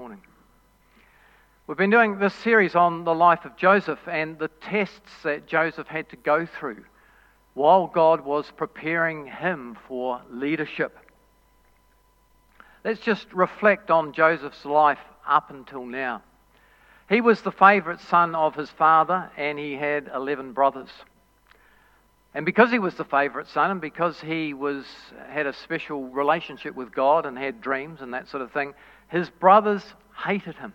morning. 0.00 0.22
We've 1.66 1.76
been 1.76 1.90
doing 1.90 2.18
this 2.18 2.32
series 2.32 2.74
on 2.74 3.04
the 3.04 3.14
life 3.14 3.44
of 3.44 3.58
Joseph 3.58 3.98
and 4.06 4.38
the 4.38 4.48
tests 4.48 5.10
that 5.24 5.46
Joseph 5.46 5.88
had 5.88 6.08
to 6.08 6.16
go 6.16 6.46
through 6.46 6.86
while 7.52 7.86
God 7.86 8.24
was 8.24 8.50
preparing 8.56 9.26
him 9.26 9.76
for 9.86 10.22
leadership. 10.30 10.96
Let's 12.82 13.00
just 13.00 13.30
reflect 13.34 13.90
on 13.90 14.14
Joseph's 14.14 14.64
life 14.64 15.00
up 15.28 15.50
until 15.50 15.84
now. 15.84 16.22
He 17.10 17.20
was 17.20 17.42
the 17.42 17.52
favourite 17.52 18.00
son 18.00 18.34
of 18.34 18.54
his 18.54 18.70
father, 18.70 19.30
and 19.36 19.58
he 19.58 19.74
had 19.74 20.10
11 20.14 20.54
brothers. 20.54 20.88
And 22.32 22.46
because 22.46 22.70
he 22.70 22.78
was 22.78 22.94
the 22.94 23.04
favourite 23.04 23.48
son, 23.48 23.70
and 23.70 23.80
because 23.82 24.18
he 24.18 24.54
was, 24.54 24.86
had 25.28 25.46
a 25.46 25.52
special 25.52 26.08
relationship 26.08 26.74
with 26.74 26.90
God 26.90 27.26
and 27.26 27.36
had 27.36 27.60
dreams 27.60 28.00
and 28.00 28.14
that 28.14 28.28
sort 28.28 28.42
of 28.42 28.50
thing, 28.50 28.72
his 29.10 29.28
brothers 29.28 29.84
hated 30.24 30.56
him. 30.56 30.72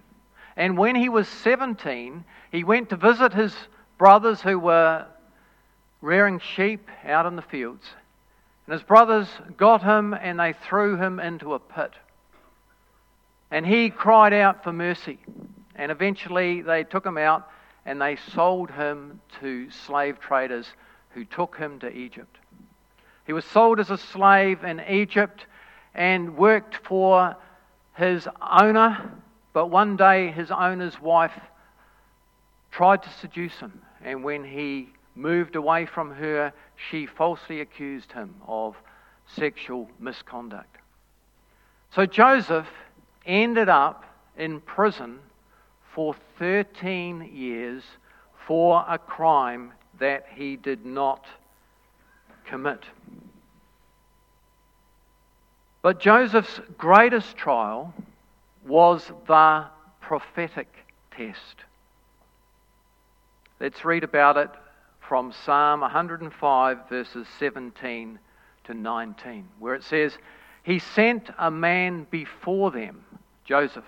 And 0.55 0.77
when 0.77 0.95
he 0.95 1.09
was 1.09 1.27
17, 1.27 2.23
he 2.51 2.63
went 2.63 2.89
to 2.89 2.95
visit 2.95 3.33
his 3.33 3.55
brothers 3.97 4.41
who 4.41 4.59
were 4.59 5.05
rearing 6.01 6.39
sheep 6.39 6.87
out 7.05 7.25
in 7.25 7.35
the 7.35 7.41
fields. 7.41 7.85
And 8.65 8.73
his 8.73 8.83
brothers 8.83 9.27
got 9.57 9.83
him 9.83 10.13
and 10.13 10.39
they 10.39 10.53
threw 10.53 10.97
him 10.97 11.19
into 11.19 11.53
a 11.53 11.59
pit. 11.59 11.93
And 13.51 13.65
he 13.65 13.89
cried 13.89 14.33
out 14.33 14.63
for 14.63 14.73
mercy. 14.73 15.19
And 15.75 15.91
eventually 15.91 16.61
they 16.61 16.83
took 16.83 17.05
him 17.05 17.17
out 17.17 17.49
and 17.85 18.01
they 18.01 18.15
sold 18.15 18.71
him 18.71 19.21
to 19.39 19.69
slave 19.69 20.19
traders 20.19 20.67
who 21.11 21.25
took 21.25 21.57
him 21.57 21.79
to 21.79 21.89
Egypt. 21.89 22.37
He 23.25 23.33
was 23.33 23.45
sold 23.45 23.79
as 23.79 23.89
a 23.89 23.97
slave 23.97 24.63
in 24.63 24.81
Egypt 24.81 25.45
and 25.93 26.37
worked 26.37 26.75
for 26.85 27.35
his 27.95 28.27
owner, 28.41 29.11
but 29.53 29.67
one 29.67 29.95
day 29.95 30.31
his 30.31 30.51
owner's 30.51 30.99
wife 31.01 31.39
tried 32.71 33.01
to 33.03 33.09
seduce 33.09 33.57
him, 33.59 33.81
and 34.03 34.23
when 34.23 34.43
he 34.43 34.89
moved 35.15 35.55
away 35.55 35.85
from 35.85 36.11
her, 36.11 36.51
she 36.89 37.05
falsely 37.05 37.61
accused 37.61 38.11
him 38.11 38.35
of 38.47 38.75
sexual 39.27 39.89
misconduct. 39.97 40.77
So 41.91 42.05
Joseph 42.05 42.67
ended 43.25 43.69
up 43.69 44.03
in 44.37 44.59
prison 44.59 45.19
for 45.93 46.15
13 46.37 47.31
years 47.33 47.83
for 48.45 48.83
a 48.87 48.97
crime 48.97 49.71
that 49.99 50.25
he 50.35 50.57
did 50.57 50.85
not 50.85 51.25
commit. 52.45 52.83
But 55.85 55.99
Joseph's 55.99 56.59
greatest 56.79 57.37
trial 57.37 57.93
was 58.65 59.11
the 59.27 59.67
prophetic 60.01 60.67
test. 61.15 61.63
Let's 63.59 63.85
read 63.85 64.03
about 64.03 64.35
it 64.35 64.49
from 64.99 65.31
Psalm 65.31 65.81
105, 65.81 66.89
verses 66.89 67.27
17 67.37 68.17
to 68.63 68.73
19, 68.73 69.47
where 69.59 69.75
it 69.75 69.83
says, 69.83 70.17
He 70.63 70.79
sent 70.79 71.29
a 71.37 71.51
man 71.51 72.07
before 72.09 72.71
them, 72.71 73.05
Joseph, 73.43 73.85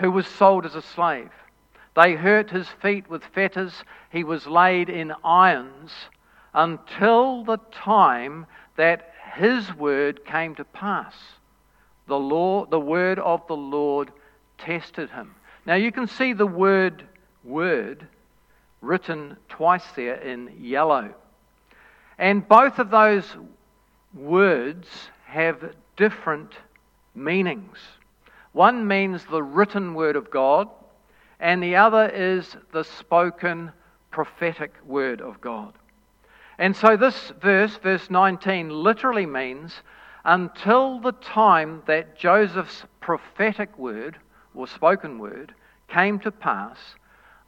who 0.00 0.10
was 0.10 0.26
sold 0.26 0.64
as 0.64 0.74
a 0.74 0.80
slave 0.80 1.32
they 1.94 2.14
hurt 2.14 2.48
his 2.48 2.68
feet 2.80 3.10
with 3.10 3.22
fetters. 3.34 3.84
He 4.10 4.24
was 4.24 4.46
laid 4.46 4.88
in 4.88 5.12
irons 5.22 5.92
until 6.54 7.44
the 7.44 7.58
time 7.72 8.46
that 8.76 9.11
his 9.34 9.74
word 9.74 10.24
came 10.24 10.54
to 10.56 10.64
pass. 10.64 11.14
The, 12.06 12.18
law, 12.18 12.66
the 12.66 12.80
word 12.80 13.18
of 13.18 13.46
the 13.46 13.56
Lord 13.56 14.10
tested 14.58 15.10
him. 15.10 15.34
Now 15.64 15.74
you 15.74 15.92
can 15.92 16.06
see 16.06 16.32
the 16.32 16.46
word 16.46 17.04
word 17.44 18.06
written 18.80 19.36
twice 19.48 19.84
there 19.96 20.16
in 20.16 20.52
yellow. 20.60 21.14
And 22.18 22.46
both 22.46 22.78
of 22.78 22.90
those 22.90 23.24
words 24.14 24.88
have 25.26 25.74
different 25.96 26.52
meanings. 27.14 27.78
One 28.52 28.86
means 28.86 29.24
the 29.24 29.42
written 29.42 29.94
word 29.94 30.16
of 30.16 30.30
God, 30.30 30.68
and 31.40 31.62
the 31.62 31.76
other 31.76 32.08
is 32.08 32.56
the 32.72 32.84
spoken 32.84 33.72
prophetic 34.10 34.74
word 34.84 35.20
of 35.20 35.40
God. 35.40 35.72
And 36.62 36.76
so 36.76 36.96
this 36.96 37.32
verse, 37.42 37.76
verse 37.78 38.08
19, 38.08 38.70
literally 38.70 39.26
means 39.26 39.82
until 40.24 41.00
the 41.00 41.10
time 41.10 41.82
that 41.86 42.16
Joseph's 42.16 42.84
prophetic 43.00 43.76
word 43.76 44.16
or 44.54 44.68
spoken 44.68 45.18
word 45.18 45.56
came 45.88 46.20
to 46.20 46.30
pass, 46.30 46.78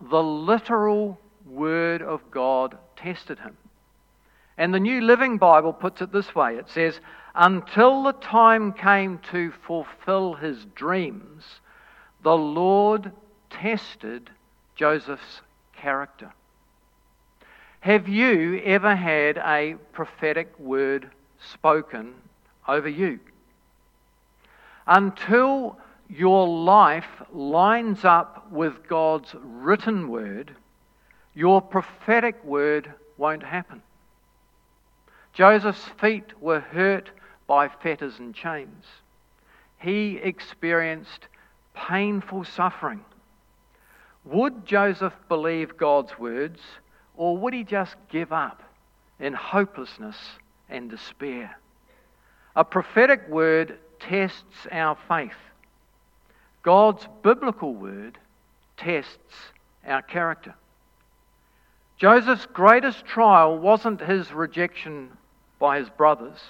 the 0.01 0.21
literal 0.21 1.21
word 1.47 2.03
of 2.03 2.29
God 2.33 2.77
tested 2.97 3.39
him. 3.39 3.57
And 4.59 4.75
the 4.75 4.81
New 4.81 5.01
Living 5.01 5.39
Bible 5.39 5.73
puts 5.73 6.03
it 6.03 6.11
this 6.11 6.35
way 6.35 6.57
it 6.57 6.69
says, 6.69 6.99
Until 7.37 8.03
the 8.03 8.15
time 8.15 8.73
came 8.73 9.21
to 9.31 9.53
fulfill 9.65 10.35
his 10.35 10.65
dreams, 10.75 11.61
the 12.25 12.37
Lord 12.37 13.13
tested 13.49 14.31
Joseph's 14.75 15.41
character. 15.73 16.33
Have 17.85 18.09
you 18.09 18.63
ever 18.65 18.97
had 18.97 19.37
a 19.37 19.75
prophetic 19.93 20.59
word 20.59 21.11
spoken 21.53 22.15
over 22.67 22.89
you? 22.89 23.21
Until 24.87 25.77
your 26.09 26.49
life 26.49 27.21
lines 27.31 28.03
up 28.07 28.51
with 28.51 28.89
God's 28.89 29.35
written 29.39 30.09
word, 30.09 30.57
your 31.35 31.61
prophetic 31.61 32.43
word 32.43 32.91
won't 33.19 33.43
happen. 33.43 33.83
Joseph's 35.35 35.85
feet 36.01 36.41
were 36.41 36.61
hurt 36.61 37.11
by 37.47 37.69
fetters 37.69 38.19
and 38.19 38.35
chains. 38.35 38.87
He 39.77 40.17
experienced 40.17 41.29
painful 41.75 42.45
suffering 42.45 43.05
would 44.25 44.65
Joseph 44.65 45.13
believe 45.29 45.77
God's 45.77 46.19
words, 46.19 46.61
or 47.17 47.37
would 47.37 47.55
he 47.55 47.65
just 47.65 47.97
give 48.09 48.33
up 48.33 48.63
in 49.21 49.33
hopelessness 49.33 50.17
and 50.69 50.91
despair? 50.91 51.59
A 52.57 52.65
prophetic 52.65 53.29
word 53.29 53.79
tests 54.01 54.67
our 54.71 54.97
faith. 55.09 55.33
God's 56.63 57.07
biblical 57.23 57.75
word 57.75 58.19
tests 58.77 59.35
our 59.87 60.03
character. 60.03 60.55
Joseph's 61.97 62.47
greatest 62.47 63.05
trial 63.05 63.59
wasn't 63.59 64.01
his 64.01 64.33
rejection 64.33 65.11
by 65.59 65.79
his 65.79 65.89
brothers, 65.91 66.41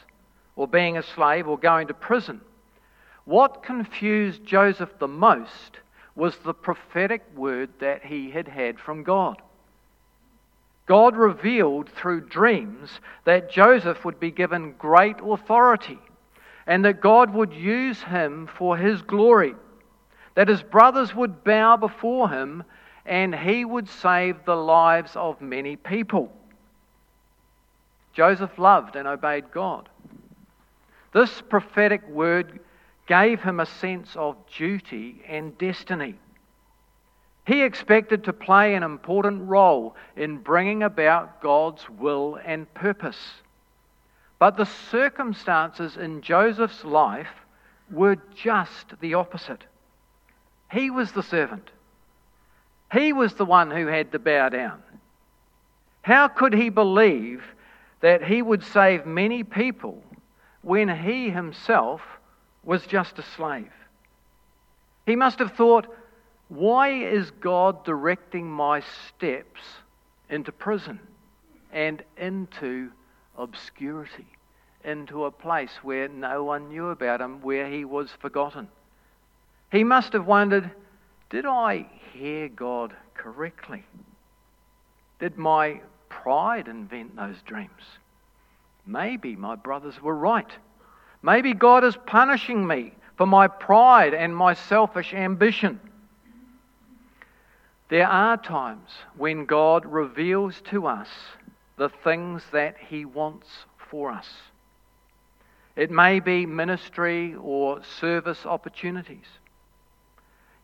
or 0.56 0.66
being 0.66 0.96
a 0.96 1.02
slave, 1.02 1.46
or 1.46 1.58
going 1.58 1.88
to 1.88 1.94
prison. 1.94 2.40
What 3.24 3.62
confused 3.62 4.44
Joseph 4.44 4.98
the 4.98 5.08
most 5.08 5.78
was 6.14 6.36
the 6.38 6.54
prophetic 6.54 7.22
word 7.34 7.70
that 7.80 8.04
he 8.04 8.30
had 8.30 8.48
had 8.48 8.78
from 8.78 9.02
God. 9.02 9.42
God 10.86 11.16
revealed 11.16 11.88
through 11.88 12.28
dreams 12.28 13.00
that 13.24 13.50
Joseph 13.50 14.04
would 14.04 14.20
be 14.20 14.30
given 14.30 14.74
great 14.78 15.16
authority 15.22 15.98
and 16.66 16.84
that 16.84 17.00
God 17.00 17.32
would 17.32 17.52
use 17.52 18.02
him 18.02 18.48
for 18.58 18.76
his 18.76 19.02
glory, 19.02 19.54
that 20.34 20.48
his 20.48 20.62
brothers 20.62 21.14
would 21.14 21.44
bow 21.44 21.76
before 21.76 22.28
him 22.28 22.64
and 23.06 23.34
he 23.34 23.64
would 23.64 23.88
save 23.88 24.44
the 24.44 24.56
lives 24.56 25.14
of 25.14 25.40
many 25.40 25.76
people. 25.76 26.32
Joseph 28.12 28.58
loved 28.58 28.96
and 28.96 29.08
obeyed 29.08 29.50
God. 29.50 29.88
This 31.12 31.42
prophetic 31.42 32.06
word 32.08 32.60
gave 33.06 33.42
him 33.42 33.60
a 33.60 33.66
sense 33.66 34.16
of 34.16 34.36
duty 34.56 35.22
and 35.28 35.56
destiny. 35.58 36.14
He 37.46 37.62
expected 37.62 38.24
to 38.24 38.32
play 38.32 38.74
an 38.74 38.82
important 38.82 39.48
role 39.48 39.96
in 40.16 40.38
bringing 40.38 40.82
about 40.82 41.42
God's 41.42 41.88
will 41.90 42.38
and 42.44 42.72
purpose. 42.74 43.18
But 44.38 44.56
the 44.56 44.66
circumstances 44.66 45.96
in 45.96 46.22
Joseph's 46.22 46.84
life 46.84 47.28
were 47.90 48.16
just 48.34 48.98
the 49.00 49.14
opposite. 49.14 49.64
He 50.72 50.90
was 50.90 51.12
the 51.12 51.22
servant, 51.22 51.70
he 52.92 53.12
was 53.12 53.34
the 53.34 53.44
one 53.44 53.70
who 53.70 53.86
had 53.86 54.12
to 54.12 54.18
bow 54.18 54.48
down. 54.48 54.82
How 56.02 56.28
could 56.28 56.54
he 56.54 56.68
believe 56.68 57.42
that 58.00 58.22
he 58.22 58.42
would 58.42 58.62
save 58.62 59.06
many 59.06 59.42
people 59.42 60.02
when 60.60 60.88
he 60.88 61.30
himself 61.30 62.02
was 62.62 62.86
just 62.86 63.18
a 63.18 63.22
slave. 63.22 63.72
He 65.06 65.16
must 65.16 65.38
have 65.38 65.52
thought, 65.52 65.86
why 66.48 66.90
is 66.90 67.30
God 67.30 67.84
directing 67.84 68.50
my 68.50 68.82
steps 69.08 69.60
into 70.28 70.52
prison 70.52 71.00
and 71.72 72.02
into 72.16 72.90
obscurity, 73.36 74.26
into 74.84 75.24
a 75.24 75.30
place 75.30 75.72
where 75.82 76.08
no 76.08 76.44
one 76.44 76.68
knew 76.68 76.88
about 76.88 77.20
him, 77.20 77.40
where 77.40 77.68
he 77.68 77.84
was 77.84 78.10
forgotten? 78.20 78.68
He 79.72 79.84
must 79.84 80.12
have 80.12 80.26
wondered 80.26 80.70
did 81.30 81.46
I 81.46 81.86
hear 82.12 82.48
God 82.48 82.94
correctly? 83.14 83.84
Did 85.18 85.36
my 85.36 85.80
pride 86.08 86.68
invent 86.68 87.16
those 87.16 87.40
dreams? 87.44 87.70
Maybe 88.86 89.34
my 89.34 89.56
brothers 89.56 90.00
were 90.00 90.14
right. 90.14 90.50
Maybe 91.22 91.54
God 91.54 91.82
is 91.82 91.96
punishing 92.06 92.66
me 92.66 92.92
for 93.16 93.26
my 93.26 93.48
pride 93.48 94.14
and 94.14 94.36
my 94.36 94.54
selfish 94.54 95.14
ambition. 95.14 95.80
There 97.94 98.08
are 98.08 98.36
times 98.36 98.90
when 99.16 99.44
God 99.44 99.86
reveals 99.86 100.60
to 100.70 100.88
us 100.88 101.06
the 101.76 101.90
things 102.02 102.42
that 102.50 102.74
He 102.88 103.04
wants 103.04 103.46
for 103.88 104.10
us. 104.10 104.26
It 105.76 105.92
may 105.92 106.18
be 106.18 106.44
ministry 106.44 107.36
or 107.40 107.84
service 107.84 108.44
opportunities. 108.44 109.26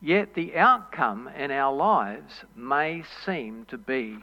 Yet 0.03 0.35
the 0.35 0.57
outcome 0.57 1.29
in 1.29 1.53
our 1.53 1.73
lives 1.73 2.45
may 2.57 3.05
seem 3.25 3.65
to 3.67 3.79
be 3.79 4.19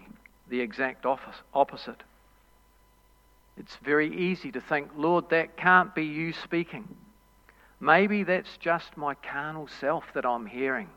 the 0.49 0.59
exact 0.59 1.05
opposite. 1.05 2.03
It's 3.55 3.77
very 3.85 4.13
easy 4.13 4.51
to 4.51 4.59
think, 4.59 4.89
Lord, 4.97 5.29
that 5.29 5.55
can't 5.55 5.95
be 5.95 6.03
you 6.03 6.33
speaking. 6.33 6.89
Maybe 7.79 8.23
that's 8.23 8.57
just 8.57 8.97
my 8.97 9.13
carnal 9.13 9.69
self 9.79 10.03
that 10.13 10.25
I'm 10.25 10.45
hearing. 10.45 10.89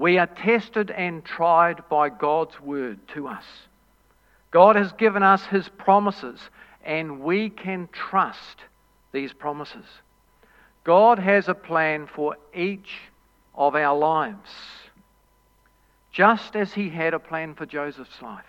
We 0.00 0.16
are 0.16 0.28
tested 0.28 0.90
and 0.90 1.22
tried 1.22 1.86
by 1.90 2.08
God's 2.08 2.58
word 2.58 3.06
to 3.08 3.28
us. 3.28 3.44
God 4.50 4.74
has 4.76 4.92
given 4.92 5.22
us 5.22 5.44
his 5.44 5.68
promises, 5.68 6.40
and 6.82 7.20
we 7.20 7.50
can 7.50 7.86
trust 7.92 8.64
these 9.12 9.34
promises. 9.34 9.84
God 10.84 11.18
has 11.18 11.48
a 11.48 11.54
plan 11.54 12.06
for 12.06 12.36
each 12.54 12.88
of 13.54 13.74
our 13.74 13.94
lives, 13.94 14.48
just 16.10 16.56
as 16.56 16.72
he 16.72 16.88
had 16.88 17.12
a 17.12 17.18
plan 17.18 17.54
for 17.54 17.66
Joseph's 17.66 18.22
life. 18.22 18.46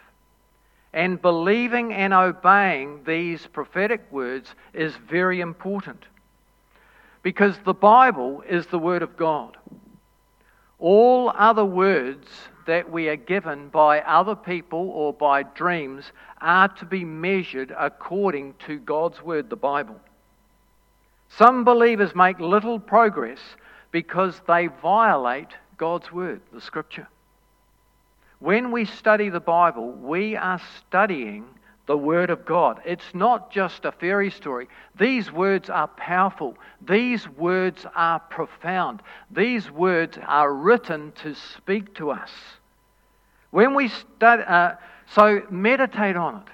And 0.93 1.21
believing 1.21 1.91
and 1.91 2.13
obeying 2.13 3.03
these 3.03 3.45
prophetic 3.47 4.09
words 4.09 4.55
is 4.73 4.95
very 4.95 5.41
important 5.41 6.05
because 7.23 7.57
the 7.65 7.73
Bible 7.73 8.41
is 8.47 8.67
the 8.67 8.79
Word 8.79 9.01
of 9.01 9.17
God. 9.17 9.57
All 10.81 11.31
other 11.37 11.63
words 11.63 12.27
that 12.65 12.91
we 12.91 13.07
are 13.07 13.15
given 13.15 13.69
by 13.69 14.01
other 14.01 14.35
people 14.35 14.89
or 14.89 15.13
by 15.13 15.43
dreams 15.43 16.11
are 16.41 16.69
to 16.69 16.85
be 16.85 17.05
measured 17.05 17.71
according 17.77 18.55
to 18.65 18.79
God's 18.79 19.21
Word, 19.21 19.51
the 19.51 19.55
Bible. 19.55 19.95
Some 21.29 21.63
believers 21.63 22.15
make 22.15 22.39
little 22.39 22.79
progress 22.79 23.39
because 23.91 24.41
they 24.47 24.67
violate 24.81 25.49
God's 25.77 26.11
Word, 26.11 26.41
the 26.51 26.61
Scripture. 26.61 27.07
When 28.39 28.71
we 28.71 28.85
study 28.85 29.29
the 29.29 29.39
Bible, 29.39 29.91
we 29.91 30.35
are 30.35 30.59
studying 30.79 31.45
the 31.85 31.97
Word 31.97 32.29
of 32.29 32.45
God. 32.45 32.81
It's 32.85 33.13
not 33.13 33.51
just 33.51 33.85
a 33.85 33.91
fairy 33.91 34.31
story. 34.31 34.67
These 34.97 35.31
words 35.31 35.69
are 35.69 35.87
powerful. 35.87 36.57
These 36.85 37.27
words 37.29 37.85
are 37.95 38.19
profound. 38.19 39.01
These 39.29 39.69
words 39.69 40.17
are 40.25 40.53
written 40.53 41.11
to 41.23 41.35
speak 41.35 41.95
to 41.95 42.11
us. 42.11 42.31
When 43.49 43.73
we 43.75 43.89
study, 43.89 44.43
uh, 44.43 44.75
so 45.13 45.41
meditate 45.49 46.15
on 46.15 46.37
it. 46.37 46.47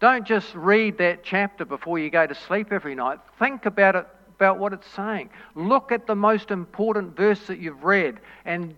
Don't 0.00 0.26
just 0.26 0.54
read 0.54 0.98
that 0.98 1.24
chapter 1.24 1.64
before 1.64 1.98
you 1.98 2.10
go 2.10 2.26
to 2.26 2.34
sleep 2.34 2.72
every 2.72 2.94
night. 2.94 3.18
Think 3.38 3.66
about 3.66 3.96
it, 3.96 4.06
about 4.36 4.58
what 4.58 4.72
it's 4.72 4.88
saying. 4.88 5.30
Look 5.54 5.92
at 5.92 6.06
the 6.06 6.14
most 6.14 6.50
important 6.50 7.16
verse 7.16 7.46
that 7.46 7.58
you've 7.58 7.84
read 7.84 8.20
and 8.44 8.74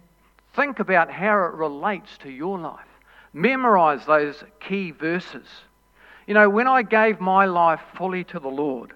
Think 0.58 0.80
about 0.80 1.08
how 1.08 1.34
it 1.44 1.54
relates 1.54 2.18
to 2.18 2.30
your 2.30 2.58
life. 2.58 2.87
Memorize 3.32 4.04
those 4.06 4.42
key 4.60 4.90
verses. 4.90 5.46
You 6.26 6.34
know, 6.34 6.48
when 6.50 6.66
I 6.66 6.82
gave 6.82 7.20
my 7.20 7.46
life 7.46 7.80
fully 7.94 8.24
to 8.24 8.38
the 8.38 8.48
Lord, 8.48 8.92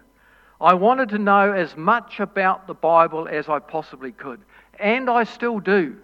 I 0.60 0.74
wanted 0.74 1.08
to 1.10 1.18
know 1.18 1.52
as 1.52 1.76
much 1.76 2.20
about 2.20 2.66
the 2.66 2.74
Bible 2.74 3.26
as 3.28 3.48
I 3.48 3.58
possibly 3.58 4.12
could. 4.12 4.40
And 4.78 5.10
I 5.10 5.24
still 5.24 5.58
do. 5.58 5.96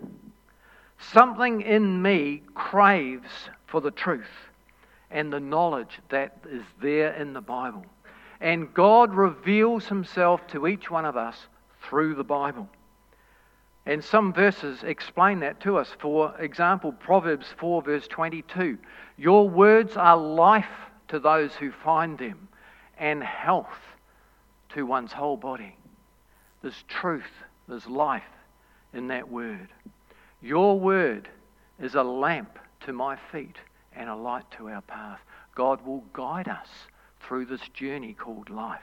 Something 0.99 1.61
in 1.61 2.03
me 2.03 2.43
craves 2.55 3.31
for 3.67 3.81
the 3.81 3.91
truth 3.91 4.27
and 5.11 5.33
the 5.33 5.41
knowledge 5.41 6.01
that 6.09 6.39
is 6.51 6.65
there 6.81 7.13
in 7.13 7.33
the 7.33 7.41
Bible. 7.41 7.87
And 8.41 8.73
God 8.75 9.15
reveals 9.15 9.87
Himself 9.87 10.47
to 10.49 10.67
each 10.67 10.91
one 10.91 11.05
of 11.05 11.17
us 11.17 11.47
through 11.83 12.15
the 12.15 12.25
Bible. 12.25 12.69
And 13.89 14.05
some 14.05 14.35
verses 14.35 14.83
explain 14.83 15.41
that 15.41 15.61
to 15.61 15.79
us. 15.79 15.89
For 15.99 16.39
example, 16.39 16.93
Proverbs 16.93 17.47
4, 17.57 17.81
verse 17.81 18.07
22 18.07 18.77
Your 19.17 19.49
words 19.49 19.97
are 19.97 20.15
life 20.15 20.67
to 21.09 21.19
those 21.19 21.55
who 21.55 21.73
find 21.73 22.19
them, 22.19 22.49
and 22.99 23.25
health 23.25 23.81
to 24.75 24.85
one's 24.85 25.15
whole 25.15 25.39
body. 25.39 25.75
There's 26.61 26.85
truth, 26.87 27.33
there's 27.67 27.87
life 27.87 28.29
in 28.93 29.09
that 29.09 29.31
word. 29.31 29.69
Your 30.43 30.79
word 30.79 31.27
is 31.81 31.95
a 31.95 32.03
lamp 32.03 32.59
to 32.81 32.93
my 32.93 33.17
feet 33.33 33.57
and 33.95 34.11
a 34.11 34.17
light 34.17 34.45
to 34.59 34.69
our 34.69 34.83
path. 34.83 35.21
God 35.55 35.81
will 35.87 36.05
guide 36.13 36.49
us 36.49 36.69
through 37.21 37.47
this 37.47 37.67
journey 37.73 38.13
called 38.13 38.51
life. 38.51 38.83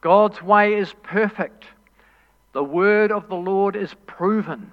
God's 0.00 0.40
way 0.40 0.72
is 0.72 0.94
perfect. 1.02 1.66
The 2.52 2.64
word 2.64 3.10
of 3.10 3.28
the 3.28 3.36
Lord 3.36 3.76
is 3.76 3.94
proven. 4.06 4.70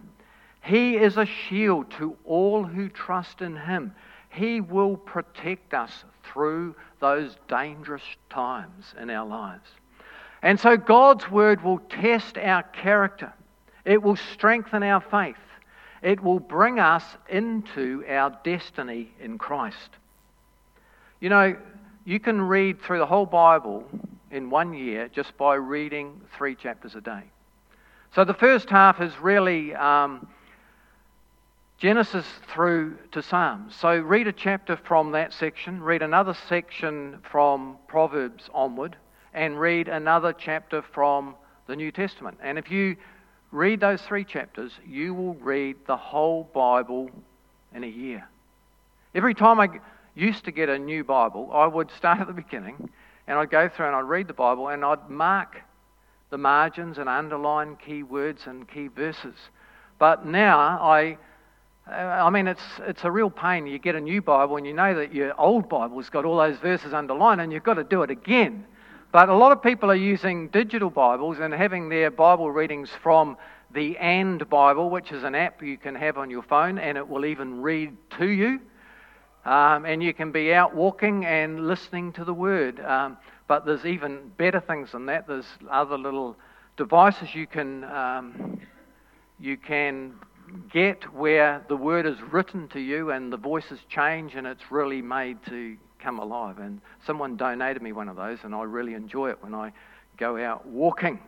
He 0.61 0.97
is 0.97 1.17
a 1.17 1.25
shield 1.25 1.91
to 1.91 2.17
all 2.25 2.63
who 2.63 2.89
trust 2.89 3.41
in 3.41 3.55
him. 3.55 3.95
He 4.29 4.61
will 4.61 4.97
protect 4.97 5.73
us 5.73 6.03
through 6.23 6.75
those 6.99 7.35
dangerous 7.47 8.03
times 8.29 8.93
in 8.99 9.09
our 9.09 9.25
lives. 9.25 9.69
And 10.41 10.59
so 10.59 10.77
God's 10.77 11.29
word 11.29 11.63
will 11.63 11.79
test 11.89 12.37
our 12.37 12.63
character. 12.63 13.33
It 13.85 14.03
will 14.03 14.15
strengthen 14.15 14.83
our 14.83 15.01
faith. 15.01 15.37
It 16.01 16.21
will 16.21 16.39
bring 16.39 16.79
us 16.79 17.03
into 17.27 18.05
our 18.07 18.37
destiny 18.43 19.11
in 19.19 19.37
Christ. 19.37 19.89
You 21.19 21.29
know, 21.29 21.57
you 22.05 22.19
can 22.19 22.41
read 22.41 22.81
through 22.81 22.99
the 22.99 23.05
whole 23.05 23.25
Bible 23.25 23.83
in 24.31 24.49
one 24.49 24.73
year 24.73 25.09
just 25.09 25.35
by 25.37 25.55
reading 25.55 26.21
three 26.37 26.55
chapters 26.55 26.95
a 26.95 27.01
day. 27.01 27.23
So 28.15 28.23
the 28.23 28.33
first 28.33 28.69
half 28.69 29.01
is 29.01 29.13
really 29.19 29.75
um, 29.75 30.27
Genesis 31.77 32.25
through 32.51 32.97
to 33.11 33.21
Psalms. 33.21 33.75
So 33.75 33.97
read 33.99 34.27
a 34.27 34.33
chapter 34.33 34.75
from 34.75 35.11
that 35.11 35.31
section, 35.31 35.81
read 35.81 36.01
another 36.01 36.33
section 36.47 37.19
from 37.29 37.77
Proverbs 37.87 38.49
onward, 38.53 38.97
and 39.33 39.59
read 39.59 39.87
another 39.87 40.33
chapter 40.33 40.81
from 40.81 41.35
the 41.67 41.75
New 41.75 41.91
Testament. 41.91 42.39
And 42.41 42.57
if 42.57 42.71
you 42.71 42.97
read 43.51 43.79
those 43.79 44.01
three 44.01 44.23
chapters, 44.23 44.71
you 44.87 45.13
will 45.13 45.35
read 45.35 45.77
the 45.85 45.97
whole 45.97 46.49
Bible 46.51 47.11
in 47.73 47.83
a 47.83 47.87
year. 47.87 48.27
Every 49.13 49.35
time 49.35 49.59
I 49.59 49.69
used 50.15 50.45
to 50.45 50.51
get 50.51 50.67
a 50.67 50.79
new 50.79 51.03
Bible, 51.03 51.51
I 51.53 51.67
would 51.67 51.91
start 51.97 52.19
at 52.19 52.27
the 52.27 52.33
beginning 52.33 52.89
and 53.27 53.37
I'd 53.37 53.51
go 53.51 53.69
through 53.69 53.85
and 53.85 53.95
I'd 53.95 54.01
read 54.01 54.27
the 54.27 54.33
Bible 54.33 54.69
and 54.69 54.83
I'd 54.83 55.09
mark 55.09 55.61
the 56.29 56.37
margins 56.37 56.97
and 56.97 57.09
underline 57.09 57.75
key 57.75 58.03
words 58.03 58.43
and 58.45 58.67
key 58.67 58.87
verses. 58.87 59.35
But 59.97 60.25
now 60.25 60.59
I, 60.59 61.17
I 61.87 62.29
mean, 62.29 62.47
it's, 62.47 62.61
it's 62.79 63.03
a 63.03 63.11
real 63.11 63.29
pain. 63.29 63.65
You 63.65 63.79
get 63.79 63.95
a 63.95 64.01
new 64.01 64.21
Bible 64.21 64.57
and 64.57 64.65
you 64.65 64.73
know 64.73 64.93
that 64.95 65.13
your 65.13 65.39
old 65.39 65.69
Bible's 65.69 66.09
got 66.09 66.25
all 66.25 66.37
those 66.37 66.57
verses 66.57 66.93
underlined 66.93 67.41
and 67.41 67.51
you've 67.51 67.63
got 67.63 67.75
to 67.75 67.83
do 67.83 68.03
it 68.03 68.11
again. 68.11 68.65
But 69.11 69.29
a 69.29 69.35
lot 69.35 69.51
of 69.51 69.63
people 69.63 69.89
are 69.89 69.95
using 69.95 70.49
digital 70.49 70.91
Bibles 70.91 71.39
and 71.39 71.51
having 71.51 71.89
their 71.89 72.11
Bible 72.11 72.51
readings 72.51 72.91
from 73.01 73.37
the 73.71 73.97
And 73.97 74.47
Bible, 74.49 74.89
which 74.89 75.11
is 75.11 75.23
an 75.23 75.33
app 75.33 75.63
you 75.63 75.77
can 75.77 75.95
have 75.95 76.17
on 76.17 76.29
your 76.29 76.43
phone, 76.43 76.77
and 76.77 76.97
it 76.97 77.07
will 77.07 77.25
even 77.25 77.61
read 77.61 77.95
to 78.17 78.27
you. 78.27 78.59
Um, 79.45 79.85
and 79.85 80.03
you 80.03 80.13
can 80.13 80.31
be 80.31 80.53
out 80.53 80.75
walking 80.75 81.25
and 81.25 81.67
listening 81.67 82.13
to 82.13 82.23
the 82.23 82.33
Word. 82.33 82.79
Um, 82.79 83.17
but 83.49 83.65
there's 83.65 83.83
even 83.83 84.31
better 84.37 84.61
things 84.61 84.91
than 84.91 85.07
that. 85.07 85.27
There's 85.27 85.47
other 85.69 85.97
little 85.97 86.37
devices 86.77 87.33
you 87.33 87.47
can 87.47 87.83
um, 87.83 88.61
you 89.39 89.57
can 89.57 90.13
get 90.71 91.11
where 91.13 91.65
the 91.67 91.75
word 91.75 92.05
is 92.05 92.17
written 92.31 92.67
to 92.69 92.79
you 92.79 93.11
and 93.11 93.33
the 93.33 93.37
voices 93.37 93.79
change 93.89 94.35
and 94.35 94.45
it's 94.45 94.71
really 94.71 95.01
made 95.01 95.43
to 95.47 95.75
come 95.97 96.19
alive. 96.19 96.59
And 96.59 96.79
someone 97.05 97.37
donated 97.37 97.81
me 97.81 97.91
one 97.91 98.07
of 98.07 98.15
those, 98.15 98.37
and 98.43 98.53
I 98.53 98.63
really 98.63 98.93
enjoy 98.93 99.31
it 99.31 99.41
when 99.41 99.55
I 99.55 99.73
go 100.17 100.37
out 100.37 100.67
walking. 100.67 101.19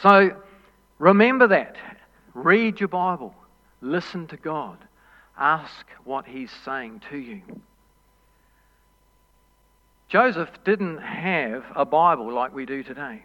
So 0.00 0.30
remember 0.98 1.48
that. 1.48 1.76
Read 2.34 2.78
your 2.78 2.88
Bible. 2.88 3.34
Listen 3.80 4.28
to 4.28 4.36
God. 4.36 4.78
Ask 5.36 5.86
what 6.04 6.24
He's 6.26 6.52
saying 6.64 7.02
to 7.10 7.16
you. 7.16 7.42
Joseph 10.14 10.50
didn't 10.62 10.98
have 10.98 11.64
a 11.74 11.84
Bible 11.84 12.32
like 12.32 12.54
we 12.54 12.66
do 12.66 12.84
today. 12.84 13.24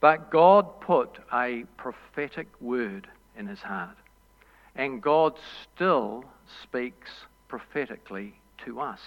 But 0.00 0.30
God 0.30 0.80
put 0.80 1.18
a 1.30 1.64
prophetic 1.76 2.46
word 2.62 3.06
in 3.36 3.46
his 3.46 3.60
heart. 3.60 3.98
And 4.74 5.02
God 5.02 5.34
still 5.62 6.24
speaks 6.62 7.10
prophetically 7.46 8.32
to 8.64 8.80
us. 8.80 9.00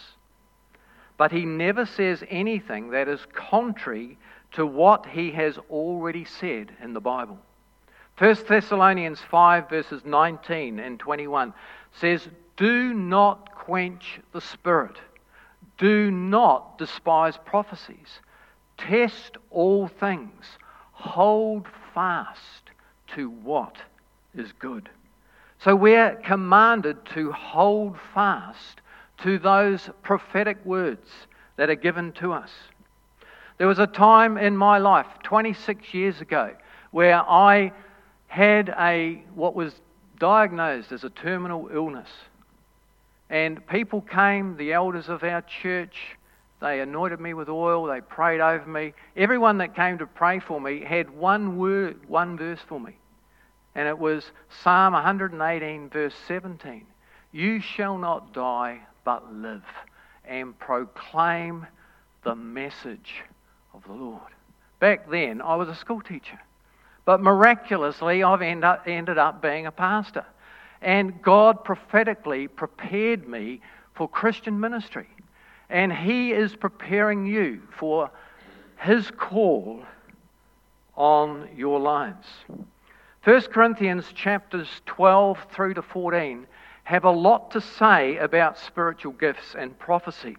But 1.18 1.32
he 1.32 1.44
never 1.44 1.88
says 1.88 2.24
anything 2.30 2.92
that 2.92 3.08
is 3.08 3.26
contrary 3.34 4.20
to 4.52 4.68
what 4.68 5.08
he 5.08 5.32
has 5.32 5.58
already 5.72 6.24
said 6.24 6.72
in 6.84 6.94
the 6.94 7.02
Bible. 7.02 7.40
1 8.20 8.36
Thessalonians 8.48 9.22
5, 9.32 9.70
verses 9.72 10.04
19 10.06 10.78
and 10.78 11.00
21 11.00 11.52
says, 12.00 12.30
Do 12.58 12.94
not 12.94 13.56
quench 13.56 14.20
the 14.34 14.42
Spirit, 14.42 14.98
do 15.78 16.12
not 16.12 16.78
despise 16.78 17.38
prophecies, 17.46 18.20
test 18.78 19.38
all 19.50 19.88
things, 19.88 20.46
hold 20.92 21.68
fast 21.94 22.72
to 23.16 23.30
what 23.30 23.78
is 24.36 24.52
good. 24.60 24.90
So 25.60 25.76
we're 25.76 26.16
commanded 26.16 26.98
to 27.14 27.32
hold 27.32 27.98
fast 28.14 28.82
to 29.24 29.40
those 29.40 29.90
prophetic 30.04 30.64
words 30.66 31.10
that 31.56 31.70
are 31.70 31.76
given 31.76 32.12
to 32.14 32.34
us. 32.34 32.52
There 33.58 33.68
was 33.68 33.80
a 33.80 33.88
time 33.88 34.38
in 34.38 34.58
my 34.58 34.78
life, 34.78 35.08
26 35.24 35.94
years 35.94 36.20
ago, 36.20 36.54
where 36.92 37.18
I 37.18 37.72
had 38.28 38.70
a 38.78 39.24
what 39.34 39.56
was 39.56 39.74
diagnosed 40.20 40.92
as 40.92 41.04
a 41.04 41.10
terminal 41.10 41.70
illness. 41.74 42.10
And 43.30 43.66
people 43.68 44.02
came, 44.02 44.58
the 44.58 44.74
elders 44.74 45.10
of 45.10 45.24
our 45.24 45.42
church, 45.42 45.96
they 46.62 46.80
anointed 46.80 47.20
me 47.20 47.34
with 47.34 47.50
oil, 47.50 47.86
they 47.86 48.02
prayed 48.02 48.40
over 48.40 48.66
me. 48.68 48.94
Everyone 49.16 49.58
that 49.60 49.76
came 49.76 49.98
to 49.98 50.06
pray 50.06 50.40
for 50.40 50.62
me 50.62 50.84
had 50.84 51.10
one 51.10 51.58
word, 51.58 52.08
one 52.08 52.38
verse 52.38 52.60
for 52.68 52.80
me. 52.80 52.98
And 53.74 53.88
it 53.88 53.98
was 53.98 54.32
Psalm 54.64 54.94
118, 54.94 55.90
verse 55.90 56.14
17. 56.28 56.86
You 57.32 57.60
shall 57.60 57.98
not 57.98 58.34
die, 58.34 58.80
but 59.04 59.34
live 59.34 59.64
and 60.24 60.58
proclaim 60.58 61.68
the 62.24 62.36
message 62.36 63.24
of 63.74 63.84
the 63.86 63.94
Lord. 63.94 64.22
Back 64.80 65.10
then, 65.10 65.42
I 65.42 65.56
was 65.56 65.70
a 65.70 65.76
school 65.76 66.02
teacher. 66.02 66.40
But 67.06 67.22
miraculously, 67.22 68.24
I've 68.24 68.42
end 68.42 68.64
up, 68.64 68.88
ended 68.88 69.18
up 69.18 69.42
being 69.42 69.68
a 69.68 69.72
pastor. 69.72 70.26
And 70.86 71.20
God 71.24 71.64
prophetically 71.64 72.48
prepared 72.48 73.28
me 73.28 73.60
for 73.96 74.08
Christian 74.08 74.60
ministry. 74.60 75.10
And 75.68 75.92
He 75.92 76.32
is 76.32 76.56
preparing 76.56 77.26
you 77.26 77.64
for 77.76 78.12
His 78.78 79.10
call 79.10 79.84
on 80.96 81.50
your 81.56 81.80
lives. 81.80 82.28
1 83.24 83.42
Corinthians 83.52 84.06
chapters 84.14 84.68
12 84.86 85.40
through 85.52 85.74
to 85.74 85.82
14 85.82 86.46
have 86.84 87.04
a 87.04 87.10
lot 87.10 87.50
to 87.50 87.62
say 87.62 88.18
about 88.18 88.60
spiritual 88.60 89.14
gifts 89.14 89.56
and 89.58 89.78
prophecy. 89.80 90.38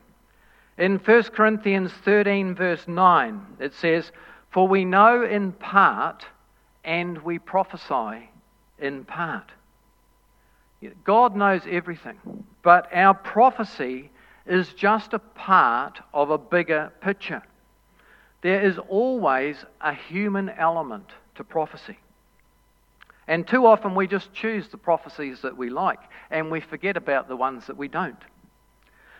In 0.78 0.98
1 0.98 1.22
Corinthians 1.24 1.90
13, 2.04 2.54
verse 2.54 2.86
9, 2.86 3.46
it 3.58 3.74
says, 3.74 4.12
For 4.50 4.68
we 4.68 4.84
know 4.84 5.24
in 5.24 5.50
part 5.50 6.24
and 6.84 7.18
we 7.22 7.40
prophesy 7.40 8.30
in 8.78 9.04
part. 9.04 9.50
God 11.04 11.36
knows 11.36 11.62
everything, 11.68 12.18
but 12.62 12.88
our 12.92 13.14
prophecy 13.14 14.10
is 14.46 14.72
just 14.74 15.12
a 15.12 15.18
part 15.18 16.00
of 16.14 16.30
a 16.30 16.38
bigger 16.38 16.92
picture. 17.00 17.42
There 18.42 18.60
is 18.60 18.78
always 18.88 19.56
a 19.80 19.92
human 19.92 20.50
element 20.50 21.10
to 21.34 21.44
prophecy. 21.44 21.98
And 23.28 23.46
too 23.46 23.66
often 23.66 23.94
we 23.94 24.06
just 24.06 24.32
choose 24.32 24.68
the 24.68 24.76
prophecies 24.76 25.42
that 25.42 25.56
we 25.56 25.68
like 25.68 25.98
and 26.30 26.50
we 26.50 26.60
forget 26.60 26.96
about 26.96 27.28
the 27.28 27.36
ones 27.36 27.66
that 27.66 27.76
we 27.76 27.88
don't. 27.88 28.22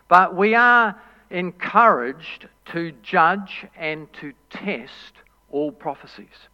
But 0.09 0.37
we 0.37 0.55
are 0.55 1.01
encouraged 1.31 2.47
to 2.67 2.93
judge 3.03 3.67
and 3.77 4.13
to 4.15 4.33
test 4.51 5.15
all 5.51 5.73
prophecies. 5.73 6.49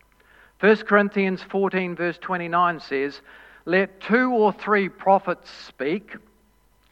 1 0.60 0.76
Corinthians 0.78 1.42
14, 1.42 1.96
verse 1.96 2.18
29 2.18 2.80
says, 2.80 3.20
Let 3.64 4.00
two 4.00 4.32
or 4.32 4.52
three 4.52 4.88
prophets 4.88 5.50
speak, 5.50 6.16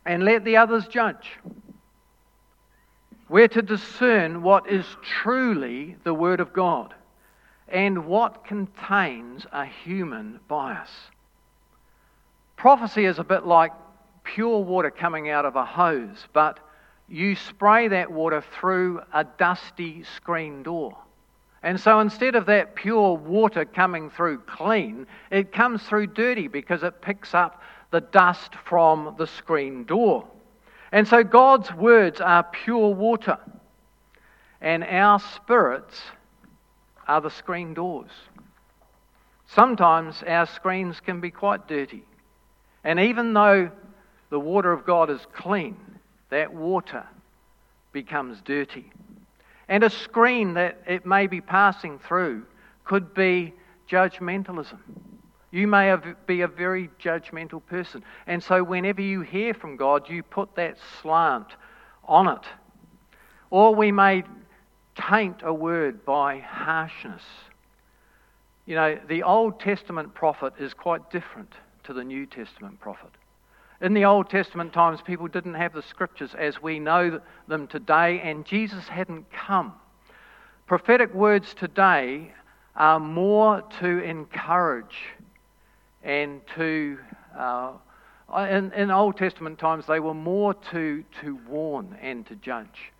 and 0.04 0.24
let 0.24 0.44
the 0.44 0.56
others 0.56 0.86
judge. 0.86 1.38
We're 3.28 3.48
to 3.48 3.62
discern 3.62 4.42
what 4.42 4.68
is 4.68 4.84
truly 5.02 5.96
the 6.04 6.14
Word 6.14 6.40
of 6.40 6.52
God 6.52 6.94
and 7.68 8.06
what 8.06 8.44
contains 8.44 9.46
a 9.52 9.64
human 9.64 10.40
bias. 10.48 10.90
Prophecy 12.56 13.04
is 13.04 13.18
a 13.18 13.24
bit 13.24 13.46
like 13.46 13.72
pure 14.24 14.58
water 14.58 14.90
coming 14.90 15.30
out 15.30 15.44
of 15.44 15.56
a 15.56 15.64
hose, 15.64 16.26
but 16.32 16.58
you 17.08 17.36
spray 17.36 17.88
that 17.88 18.10
water 18.10 18.42
through 18.58 19.00
a 19.12 19.24
dusty 19.24 20.04
screen 20.16 20.62
door. 20.62 20.96
And 21.62 21.78
so 21.78 22.00
instead 22.00 22.34
of 22.34 22.46
that 22.46 22.74
pure 22.74 23.16
water 23.16 23.64
coming 23.64 24.10
through 24.10 24.40
clean, 24.40 25.06
it 25.30 25.52
comes 25.52 25.82
through 25.82 26.08
dirty 26.08 26.48
because 26.48 26.82
it 26.82 27.02
picks 27.02 27.34
up 27.34 27.62
the 27.90 28.00
dust 28.00 28.54
from 28.64 29.14
the 29.18 29.26
screen 29.26 29.84
door. 29.84 30.26
And 30.92 31.06
so 31.06 31.22
God's 31.22 31.72
words 31.72 32.20
are 32.20 32.42
pure 32.42 32.94
water, 32.94 33.38
and 34.60 34.82
our 34.84 35.20
spirits 35.20 36.00
are 37.06 37.20
the 37.20 37.30
screen 37.30 37.74
doors. 37.74 38.10
Sometimes 39.46 40.22
our 40.26 40.46
screens 40.46 41.00
can 41.00 41.20
be 41.20 41.30
quite 41.30 41.68
dirty. 41.68 42.04
And 42.84 42.98
even 42.98 43.34
though 43.34 43.70
the 44.30 44.40
water 44.40 44.72
of 44.72 44.86
God 44.86 45.10
is 45.10 45.20
clean, 45.34 45.76
that 46.30 46.54
water 46.54 47.04
becomes 47.92 48.40
dirty. 48.42 48.90
And 49.70 49.84
a 49.84 49.88
screen 49.88 50.54
that 50.54 50.82
it 50.84 51.06
may 51.06 51.28
be 51.28 51.40
passing 51.40 52.00
through 52.00 52.44
could 52.84 53.14
be 53.14 53.54
judgmentalism. 53.88 54.78
You 55.52 55.68
may 55.68 55.96
be 56.26 56.40
a 56.40 56.48
very 56.48 56.90
judgmental 57.00 57.64
person. 57.64 58.02
And 58.26 58.42
so, 58.42 58.64
whenever 58.64 59.00
you 59.00 59.20
hear 59.20 59.54
from 59.54 59.76
God, 59.76 60.10
you 60.10 60.24
put 60.24 60.56
that 60.56 60.76
slant 61.00 61.46
on 62.04 62.26
it. 62.26 62.44
Or 63.50 63.72
we 63.72 63.92
may 63.92 64.24
taint 64.96 65.42
a 65.42 65.54
word 65.54 66.04
by 66.04 66.38
harshness. 66.40 67.22
You 68.66 68.74
know, 68.74 68.98
the 69.08 69.22
Old 69.22 69.60
Testament 69.60 70.14
prophet 70.14 70.52
is 70.58 70.74
quite 70.74 71.10
different 71.10 71.54
to 71.84 71.92
the 71.92 72.04
New 72.04 72.26
Testament 72.26 72.80
prophet. 72.80 73.10
In 73.80 73.94
the 73.94 74.04
Old 74.04 74.28
Testament 74.28 74.74
times, 74.74 75.00
people 75.00 75.26
didn't 75.26 75.54
have 75.54 75.72
the 75.72 75.82
scriptures 75.82 76.34
as 76.36 76.60
we 76.60 76.78
know 76.78 77.20
them 77.48 77.66
today, 77.66 78.20
and 78.20 78.44
Jesus 78.44 78.86
hadn't 78.88 79.32
come. 79.32 79.72
Prophetic 80.66 81.14
words 81.14 81.54
today 81.54 82.30
are 82.76 83.00
more 83.00 83.62
to 83.80 84.02
encourage 84.04 84.98
and 86.02 86.42
to. 86.56 86.98
Uh, 87.36 87.72
in, 88.48 88.70
in 88.74 88.90
Old 88.90 89.16
Testament 89.16 89.58
times, 89.58 89.86
they 89.86 89.98
were 89.98 90.14
more 90.14 90.54
to, 90.54 91.02
to 91.22 91.36
warn 91.48 91.96
and 92.00 92.26
to 92.26 92.36
judge. 92.36 92.92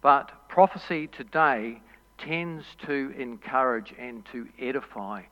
But 0.00 0.48
prophecy 0.48 1.08
today 1.08 1.82
tends 2.16 2.64
to 2.86 3.12
encourage 3.18 3.92
and 3.98 4.24
to 4.32 4.48
edify 4.58 5.22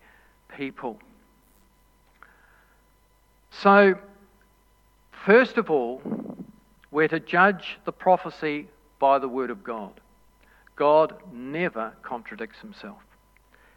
people. 0.54 0.98
So, 3.50 3.94
first 5.26 5.58
of 5.58 5.68
all, 5.68 6.00
we're 6.92 7.08
to 7.08 7.20
judge 7.20 7.78
the 7.84 7.92
prophecy 7.92 8.68
by 9.00 9.18
the 9.18 9.28
Word 9.28 9.50
of 9.50 9.64
God. 9.64 10.00
God 10.76 11.16
never 11.32 11.92
contradicts 12.02 12.60
himself. 12.60 12.98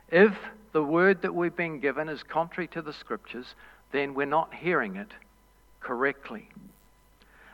If 0.10 0.34
the 0.74 0.84
word 0.84 1.24
that 1.24 1.34
we've 1.34 1.56
been 1.56 1.80
given 1.80 2.08
is 2.08 2.22
contrary 2.24 2.68
to 2.70 2.82
the 2.82 2.94
Scriptures, 2.94 3.56
then 3.92 4.14
we're 4.14 4.26
not 4.26 4.54
hearing 4.54 4.96
it 4.96 5.12
correctly. 5.80 6.50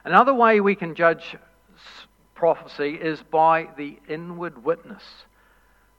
Another 0.04 0.34
way 0.34 0.60
we 0.60 0.76
can 0.76 0.94
judge 0.94 1.38
prophecy 2.36 2.96
is 2.96 3.24
by 3.24 3.70
the 3.78 3.98
inward 4.10 4.64
witness. 4.64 5.04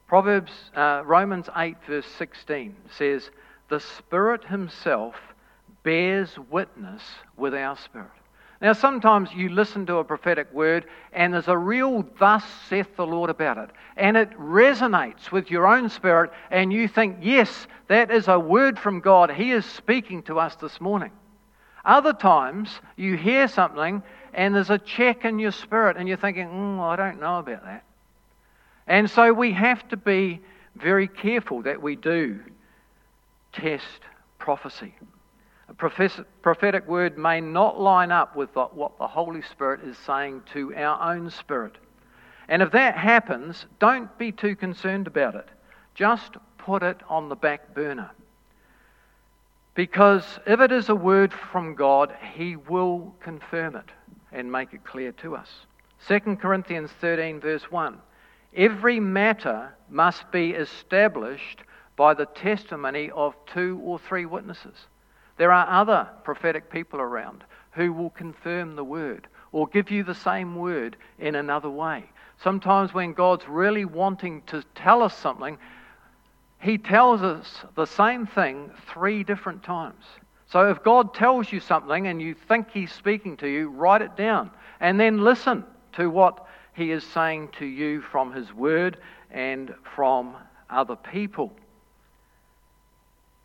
Proverbs, 0.06 0.52
uh, 0.74 1.02
Romans 1.04 1.48
8, 1.56 1.76
verse 1.86 2.06
16 2.18 2.76
says, 2.90 3.30
The 3.68 3.80
Spirit 3.80 4.44
Himself 4.44 5.16
bears 5.86 6.36
witness 6.50 7.00
with 7.36 7.54
our 7.54 7.76
spirit. 7.76 8.10
Now, 8.60 8.72
sometimes 8.72 9.32
you 9.32 9.50
listen 9.50 9.86
to 9.86 9.98
a 9.98 10.04
prophetic 10.04 10.52
word 10.52 10.86
and 11.12 11.32
there's 11.32 11.46
a 11.46 11.56
real 11.56 12.04
thus 12.18 12.42
saith 12.68 12.96
the 12.96 13.06
Lord 13.06 13.30
about 13.30 13.56
it, 13.56 13.70
and 13.96 14.16
it 14.16 14.36
resonates 14.36 15.30
with 15.30 15.48
your 15.48 15.64
own 15.68 15.88
spirit, 15.88 16.32
and 16.50 16.72
you 16.72 16.88
think, 16.88 17.18
yes, 17.22 17.68
that 17.86 18.10
is 18.10 18.26
a 18.26 18.36
word 18.36 18.80
from 18.80 18.98
God. 18.98 19.30
He 19.30 19.52
is 19.52 19.64
speaking 19.64 20.24
to 20.24 20.40
us 20.40 20.56
this 20.56 20.80
morning. 20.80 21.12
Other 21.84 22.12
times 22.12 22.80
you 22.96 23.16
hear 23.16 23.46
something 23.46 24.02
and 24.34 24.56
there's 24.56 24.70
a 24.70 24.78
check 24.78 25.24
in 25.24 25.38
your 25.38 25.52
spirit, 25.52 25.96
and 25.96 26.08
you're 26.08 26.16
thinking, 26.16 26.48
mm, 26.48 26.80
I 26.80 26.96
don't 26.96 27.20
know 27.20 27.38
about 27.38 27.64
that. 27.64 27.84
And 28.88 29.08
so 29.08 29.32
we 29.32 29.52
have 29.52 29.86
to 29.90 29.96
be 29.96 30.40
very 30.74 31.06
careful 31.06 31.62
that 31.62 31.80
we 31.80 31.94
do 31.94 32.40
test 33.52 34.00
prophecy. 34.38 34.92
Prophetic 35.78 36.86
word 36.88 37.18
may 37.18 37.40
not 37.40 37.78
line 37.78 38.10
up 38.10 38.34
with 38.34 38.54
what 38.54 38.98
the 38.98 39.06
Holy 39.06 39.42
Spirit 39.42 39.80
is 39.84 39.98
saying 39.98 40.42
to 40.52 40.74
our 40.74 41.14
own 41.14 41.30
spirit. 41.30 41.76
And 42.48 42.62
if 42.62 42.70
that 42.72 42.96
happens, 42.96 43.66
don't 43.78 44.16
be 44.18 44.32
too 44.32 44.56
concerned 44.56 45.06
about 45.06 45.34
it. 45.34 45.48
Just 45.94 46.36
put 46.58 46.82
it 46.82 47.00
on 47.08 47.28
the 47.28 47.36
back 47.36 47.74
burner. 47.74 48.10
Because 49.74 50.38
if 50.46 50.60
it 50.60 50.72
is 50.72 50.88
a 50.88 50.94
word 50.94 51.34
from 51.34 51.74
God, 51.74 52.14
He 52.34 52.56
will 52.56 53.14
confirm 53.20 53.76
it 53.76 53.90
and 54.32 54.50
make 54.50 54.72
it 54.72 54.84
clear 54.84 55.12
to 55.12 55.36
us. 55.36 55.50
2 56.08 56.36
Corinthians 56.36 56.90
13, 57.00 57.40
verse 57.40 57.70
1 57.70 57.98
Every 58.54 59.00
matter 59.00 59.74
must 59.90 60.30
be 60.32 60.52
established 60.52 61.62
by 61.96 62.14
the 62.14 62.26
testimony 62.26 63.10
of 63.10 63.34
two 63.46 63.80
or 63.84 63.98
three 63.98 64.24
witnesses. 64.24 64.86
There 65.36 65.52
are 65.52 65.68
other 65.68 66.08
prophetic 66.24 66.70
people 66.70 67.00
around 67.00 67.44
who 67.72 67.92
will 67.92 68.10
confirm 68.10 68.74
the 68.74 68.84
word 68.84 69.28
or 69.52 69.66
give 69.68 69.90
you 69.90 70.02
the 70.02 70.14
same 70.14 70.56
word 70.56 70.96
in 71.18 71.34
another 71.34 71.70
way. 71.70 72.04
Sometimes, 72.42 72.92
when 72.92 73.12
God's 73.12 73.48
really 73.48 73.84
wanting 73.84 74.42
to 74.48 74.62
tell 74.74 75.02
us 75.02 75.16
something, 75.16 75.56
He 76.60 76.78
tells 76.78 77.22
us 77.22 77.64
the 77.74 77.86
same 77.86 78.26
thing 78.26 78.70
three 78.92 79.24
different 79.24 79.62
times. 79.62 80.04
So, 80.48 80.70
if 80.70 80.82
God 80.82 81.14
tells 81.14 81.50
you 81.50 81.60
something 81.60 82.06
and 82.06 82.20
you 82.20 82.34
think 82.34 82.70
He's 82.70 82.92
speaking 82.92 83.36
to 83.38 83.48
you, 83.48 83.70
write 83.70 84.02
it 84.02 84.16
down 84.16 84.50
and 84.80 85.00
then 85.00 85.24
listen 85.24 85.64
to 85.94 86.10
what 86.10 86.46
He 86.74 86.90
is 86.90 87.04
saying 87.04 87.50
to 87.58 87.66
you 87.66 88.02
from 88.02 88.32
His 88.32 88.52
Word 88.52 88.98
and 89.30 89.74
from 89.94 90.36
other 90.68 90.96
people. 90.96 91.52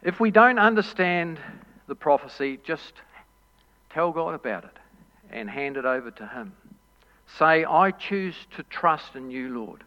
If 0.04 0.20
we 0.20 0.32
don't 0.32 0.60
understand 0.60 1.40
the 1.92 1.96
prophecy, 1.96 2.58
just 2.64 2.94
tell 3.90 4.14
God 4.14 4.34
about 4.34 4.64
it 4.64 4.78
and 5.30 5.50
hand 5.50 5.76
it 5.76 5.84
over 5.84 6.10
to 6.10 6.26
Him. 6.26 6.54
Say, 7.38 7.66
I 7.66 7.92
choose 7.92 8.36
to 8.56 8.64
trust 8.64 9.14
in 9.16 9.30
you, 9.30 9.50
Lord. 9.50 9.84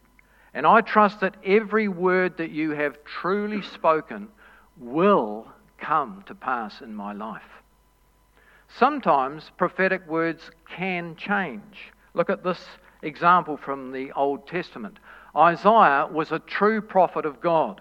And 0.53 0.67
I 0.67 0.83
trust 0.83 1.21
that 1.21 1.39
every 1.43 1.89
word 1.89 2.37
that 2.37 2.51
you 2.51 2.73
have 2.73 3.03
truly 3.05 3.63
spoken 3.63 4.29
will 4.77 5.49
come 5.79 6.23
to 6.27 6.35
pass 6.35 6.83
in 6.83 6.95
my 6.95 7.15
life. 7.15 7.63
Sometimes 8.79 9.51
prophetic 9.57 10.07
words 10.07 10.51
can 10.77 11.17
change. 11.17 11.91
Look 12.13 12.29
at 12.29 12.45
this 12.45 12.63
example 13.01 13.57
from 13.57 13.93
the 13.93 14.13
Old 14.13 14.47
Testament. 14.47 14.99
Isaiah 15.35 16.07
was 16.13 16.33
a 16.33 16.39
true 16.39 16.83
prophet 16.83 17.25
of 17.25 17.41
God. 17.41 17.81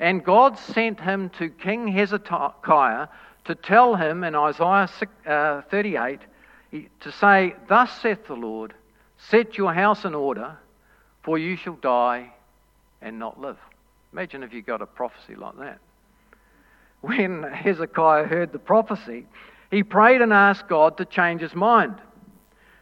And 0.00 0.24
God 0.24 0.58
sent 0.58 0.98
him 0.98 1.30
to 1.38 1.50
King 1.50 1.86
Hezekiah 1.86 3.06
to 3.44 3.54
tell 3.54 3.94
him 3.94 4.24
in 4.24 4.34
Isaiah 4.34 4.88
uh, 5.26 5.62
38 5.62 6.20
to 7.00 7.12
say, 7.12 7.54
Thus 7.68 7.90
saith 8.00 8.26
the 8.26 8.34
Lord, 8.34 8.74
set 9.16 9.56
your 9.56 9.72
house 9.72 10.04
in 10.04 10.14
order, 10.14 10.56
for 11.22 11.38
you 11.38 11.56
shall 11.56 11.76
die 11.76 12.32
and 13.00 13.18
not 13.18 13.40
live. 13.40 13.58
Imagine 14.12 14.42
if 14.42 14.52
you 14.52 14.62
got 14.62 14.82
a 14.82 14.86
prophecy 14.86 15.34
like 15.34 15.58
that. 15.58 15.78
When 17.00 17.42
Hezekiah 17.42 18.26
heard 18.26 18.52
the 18.52 18.58
prophecy, 18.58 19.26
he 19.70 19.82
prayed 19.82 20.22
and 20.22 20.32
asked 20.32 20.68
God 20.68 20.96
to 20.96 21.04
change 21.04 21.42
his 21.42 21.54
mind. 21.54 21.96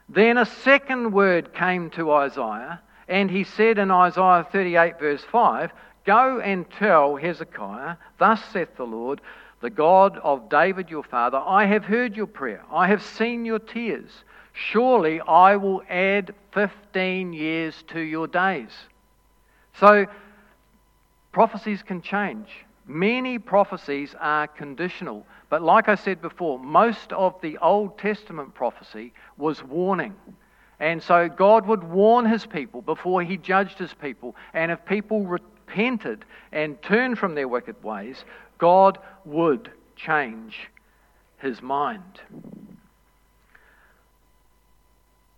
Then 0.09 0.39
a 0.39 0.47
second 0.47 1.13
word 1.13 1.55
came 1.55 1.91
to 1.91 2.13
Isaiah, 2.13 2.81
and 3.09 3.31
he 3.31 3.45
said 3.45 3.79
in 3.79 3.91
Isaiah 3.91 4.47
38, 4.51 5.01
verse 5.01 5.25
5, 5.25 5.73
Go 6.05 6.41
and 6.41 6.71
tell 6.71 7.17
Hezekiah, 7.17 7.97
Thus 8.19 8.45
saith 8.53 8.77
the 8.77 8.85
Lord, 8.85 9.21
the 9.63 9.71
God 9.71 10.19
of 10.19 10.51
David 10.51 10.91
your 10.91 11.05
father, 11.05 11.39
I 11.39 11.65
have 11.65 11.85
heard 11.85 12.17
your 12.17 12.27
prayer, 12.27 12.63
I 12.71 12.89
have 12.89 13.03
seen 13.03 13.47
your 13.47 13.61
tears. 13.61 14.11
Surely 14.53 15.19
I 15.21 15.57
will 15.57 15.83
add 15.89 16.35
15 16.53 17.33
years 17.33 17.83
to 17.89 18.01
your 18.01 18.27
days. 18.27 18.69
So, 19.81 20.07
prophecies 21.33 21.83
can 21.83 22.03
change. 22.03 22.49
Many 22.87 23.39
prophecies 23.39 24.15
are 24.21 24.47
conditional. 24.47 25.25
But 25.49 25.63
like 25.63 25.89
I 25.89 25.95
said 25.95 26.21
before, 26.21 26.59
most 26.59 27.13
of 27.13 27.41
the 27.41 27.57
Old 27.59 27.97
Testament 27.99 28.55
prophecy 28.55 29.15
was 29.39 29.63
warning. 29.63 30.15
And 30.81 31.03
so 31.03 31.29
God 31.29 31.67
would 31.67 31.85
warn 31.85 32.27
his 32.27 32.45
people 32.45 32.83
before 32.83 33.23
he 33.23 33.37
judged 33.37 33.79
his 33.79 33.95
people. 33.95 34.35
And 34.53 34.73
if 34.73 34.85
people 34.85 35.39
repented 35.73 36.25
and 36.53 36.81
turned 36.83 37.19
from 37.19 37.35
their 37.35 37.49
wicked 37.49 37.83
ways, 37.83 38.25
God 38.59 38.99
would 39.25 39.71
change 39.97 40.69
his 41.39 41.63
mind. 41.63 42.21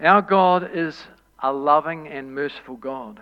Our 0.00 0.22
God 0.22 0.70
is 0.74 1.04
a 1.40 1.52
loving 1.52 2.08
and 2.08 2.34
merciful 2.34 2.76
God. 2.76 3.20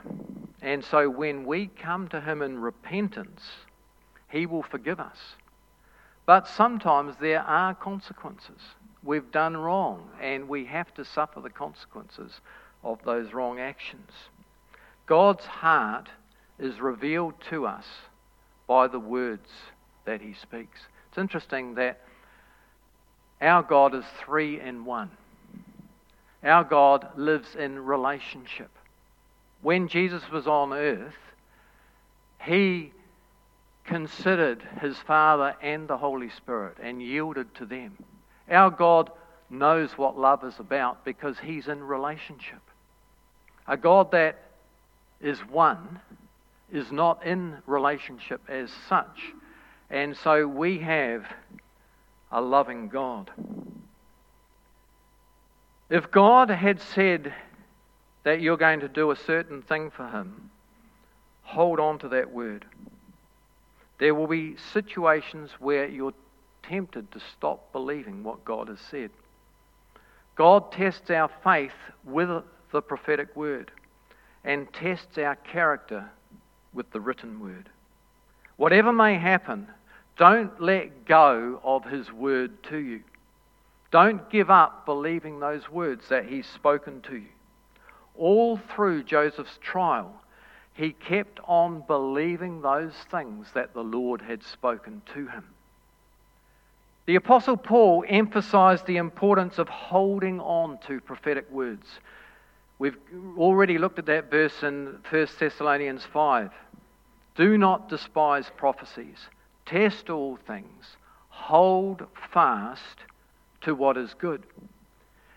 And 0.63 0.85
so 0.85 1.09
when 1.11 1.45
we 1.45 1.67
come 1.67 2.09
to 2.09 2.21
him 2.21 2.41
in 2.41 2.59
repentance, 2.59 3.43
he 4.31 4.47
will 4.47 4.63
forgive 4.63 5.01
us. 5.01 5.19
But 6.25 6.49
sometimes 6.49 7.17
there 7.21 7.43
are 7.43 7.75
consequences. 7.75 8.61
We've 9.05 9.31
done 9.33 9.57
wrong, 9.57 10.09
and 10.21 10.49
we 10.49 10.65
have 10.67 10.95
to 10.95 11.05
suffer 11.05 11.41
the 11.41 11.51
consequences 11.51 12.41
of 12.85 13.01
those 13.05 13.33
wrong 13.33 13.59
actions. 13.59 14.11
God's 15.07 15.45
heart 15.45 16.09
is 16.63 16.81
revealed 16.81 17.35
to 17.51 17.67
us 17.67 17.85
by 18.67 18.87
the 18.87 18.99
words 18.99 19.49
that 20.05 20.21
he 20.21 20.35
speaks. 20.35 20.81
It's 21.09 21.19
interesting 21.19 21.75
that 21.75 22.01
our 23.41 23.63
God 23.63 23.95
is 23.95 24.05
three 24.25 24.61
in 24.61 24.85
one. 24.85 25.11
Our 26.43 26.65
God 26.65 27.09
lives 27.17 27.55
in 27.57 27.85
relationship. 27.85 28.71
When 29.61 29.89
Jesus 29.89 30.23
was 30.31 30.47
on 30.47 30.73
earth, 30.73 31.15
he 32.41 32.93
considered 33.85 34.63
his 34.81 34.97
Father 34.99 35.55
and 35.61 35.89
the 35.89 35.97
Holy 35.97 36.31
Spirit 36.31 36.77
and 36.81 37.03
yielded 37.03 37.55
to 37.57 37.67
them. 37.67 37.97
Our 38.51 38.71
God 38.71 39.11
knows 39.51 39.93
what 39.99 40.19
love 40.19 40.45
is 40.45 40.59
about 40.59 41.05
because 41.05 41.37
he's 41.39 41.69
in 41.69 41.83
relationship. 41.83 42.61
A 43.67 43.77
God 43.77 44.13
that 44.13 44.39
is 45.21 45.39
one 45.41 46.01
is 46.73 46.91
not 46.91 47.25
in 47.25 47.59
relationship 47.67 48.41
as 48.49 48.71
such. 48.89 49.33
And 49.91 50.17
so 50.17 50.49
we 50.49 50.79
have 50.79 51.27
a 52.33 52.41
loving 52.41 52.89
God. 52.89 53.31
If 55.91 56.11
God 56.11 56.49
had 56.49 56.81
said 56.81 57.35
that 58.25 58.41
you're 58.41 58.57
going 58.57 58.81
to 58.81 58.89
do 58.89 59.11
a 59.11 59.17
certain 59.17 59.61
thing 59.61 59.91
for 59.91 60.09
him, 60.09 60.51
hold 61.43 61.79
on 61.79 61.99
to 61.99 62.09
that 62.09 62.33
word. 62.33 62.65
There 63.99 64.15
will 64.15 64.27
be 64.27 64.57
situations 64.73 65.51
where 65.59 65.87
you're 65.87 66.15
tempted 66.63 67.13
to 67.13 67.21
stop 67.37 67.71
believing 67.73 68.25
what 68.25 68.45
God 68.45 68.69
has 68.69 68.81
said. 68.81 69.11
God 70.35 70.73
tests 70.73 71.11
our 71.11 71.31
faith 71.45 71.75
with 72.05 72.31
the 72.71 72.81
prophetic 72.81 73.37
word 73.37 73.71
and 74.45 74.73
tests 74.73 75.19
our 75.19 75.37
character 75.37 76.11
with 76.73 76.91
the 76.93 77.01
written 77.01 77.41
word. 77.41 77.69
Whatever 78.57 78.93
may 78.93 79.19
happen, 79.19 79.69
don't 80.17 80.61
let 80.61 81.05
go 81.05 81.61
of 81.65 81.85
his 81.85 82.13
word 82.13 82.63
to 82.65 82.79
you. 82.79 83.03
Don't 83.91 84.31
give 84.31 84.51
up 84.51 84.87
believing 84.87 85.41
those 85.41 85.71
words 85.71 86.09
that 86.09 86.27
he's 86.27 86.47
spoken 86.47 87.03
to 87.03 87.17
you. 87.17 87.29
All 88.17 88.57
through 88.57 89.05
Joseph's 89.05 89.59
trial, 89.61 90.15
he 90.75 90.93
kept 90.93 91.41
on 91.45 91.85
believing 91.87 92.63
those 92.63 92.95
things 93.11 93.49
that 93.55 93.75
the 93.75 93.85
Lord 93.85 94.23
had 94.23 94.43
spoken 94.43 95.03
to 95.15 95.27
him. 95.27 95.45
The 97.05 97.17
Apostle 97.17 97.57
Paul 97.57 98.05
emphasized 98.09 98.87
the 98.87 98.97
importance 98.97 99.59
of 99.59 99.69
holding 99.69 100.41
on 100.41 100.79
to 100.87 101.01
prophetic 101.01 101.51
words. 101.51 101.87
We've 102.79 102.97
already 103.37 103.77
looked 103.77 103.99
at 103.99 104.07
that 104.07 104.31
verse 104.31 104.63
in 104.63 104.99
1 105.11 105.27
Thessalonians 105.39 106.05
5. 106.13 106.51
Do 107.35 107.57
not 107.57 107.89
despise 107.89 108.51
prophecies, 108.57 109.29
test 109.65 110.11
all 110.11 110.37
things, 110.47 110.97
hold 111.29 112.07
fast 112.33 112.99
to 113.63 113.75
what 113.75 113.97
is 113.97 114.15
good. 114.15 114.43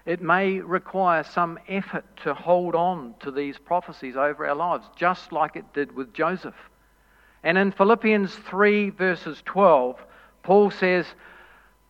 It 0.06 0.22
may 0.22 0.60
require 0.60 1.24
some 1.24 1.58
effort 1.68 2.06
to 2.24 2.34
hold 2.34 2.76
on 2.76 3.16
to 3.22 3.32
these 3.32 3.58
prophecies 3.58 4.16
over 4.16 4.46
our 4.46 4.56
lives, 4.56 4.86
just 4.96 5.32
like 5.32 5.56
it 5.56 5.74
did 5.74 5.96
with 5.96 6.14
Joseph. 6.14 6.56
And 7.44 7.58
in 7.58 7.72
Philippians 7.72 8.36
3, 8.36 8.90
verses 8.92 9.42
12, 9.46 10.00
Paul 10.44 10.72
says, 10.72 11.06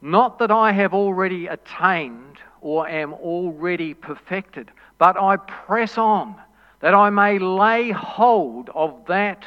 Not 0.01 0.39
that 0.39 0.51
I 0.51 0.71
have 0.71 0.93
already 0.93 1.47
attained 1.47 2.37
or 2.61 2.87
am 2.87 3.13
already 3.13 3.93
perfected, 3.93 4.71
but 4.97 5.19
I 5.19 5.37
press 5.37 5.97
on 5.97 6.35
that 6.79 6.93
I 6.93 7.09
may 7.09 7.39
lay 7.39 7.91
hold 7.91 8.69
of 8.73 9.05
that 9.07 9.45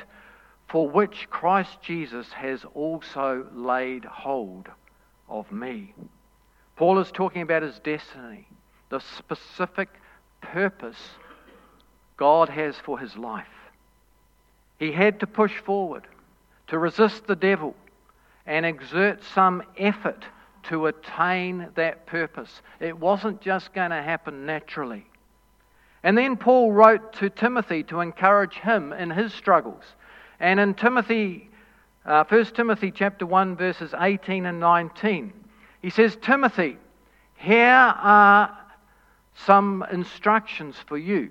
for 0.68 0.88
which 0.88 1.28
Christ 1.31 1.81
Jesus 1.83 2.33
has 2.33 2.64
also 2.74 3.46
laid 3.54 4.04
hold 4.04 4.68
of 5.28 5.50
me. 5.50 5.94
Paul 6.76 6.98
is 6.98 7.11
talking 7.11 7.42
about 7.42 7.62
his 7.62 7.78
destiny, 7.81 8.46
the 8.90 9.00
specific 9.00 9.88
purpose 10.40 10.98
God 12.16 12.48
has 12.48 12.76
for 12.76 12.98
his 12.98 13.16
life. 13.16 13.46
He 14.78 14.92
had 14.92 15.20
to 15.20 15.26
push 15.26 15.57
forward, 15.59 16.07
to 16.68 16.78
resist 16.78 17.26
the 17.26 17.37
devil, 17.37 17.74
and 18.46 18.64
exert 18.64 19.22
some 19.35 19.62
effort 19.76 20.24
to 20.64 20.87
attain 20.87 21.68
that 21.74 22.07
purpose. 22.07 22.62
It 22.78 22.98
wasn't 22.98 23.40
just 23.40 23.72
going 23.72 23.90
to 23.90 24.02
happen 24.02 24.46
naturally. 24.46 25.07
And 26.02 26.16
then 26.16 26.37
Paul 26.37 26.72
wrote 26.72 27.14
to 27.14 27.31
Timothy 27.31 27.83
to 27.85 28.00
encourage 28.00 28.54
him 28.54 28.92
in 28.92 29.11
his 29.11 29.33
struggles. 29.33 29.83
And 30.40 30.61
in 30.61 30.74
Timothy, 30.74 31.51
uh, 32.05 32.24
1 32.29 32.44
Timothy 32.46 32.90
chapter 32.90 33.27
1, 33.27 33.57
verses 33.57 33.94
18 33.98 34.46
and 34.46 34.61
19, 34.61 35.33
he 35.83 35.90
says, 35.90 36.16
Timothy, 36.20 36.77
here 37.37 37.66
are 37.68 38.57
some 39.46 39.85
instructions 39.92 40.77
for 40.87 40.98
you 40.98 41.31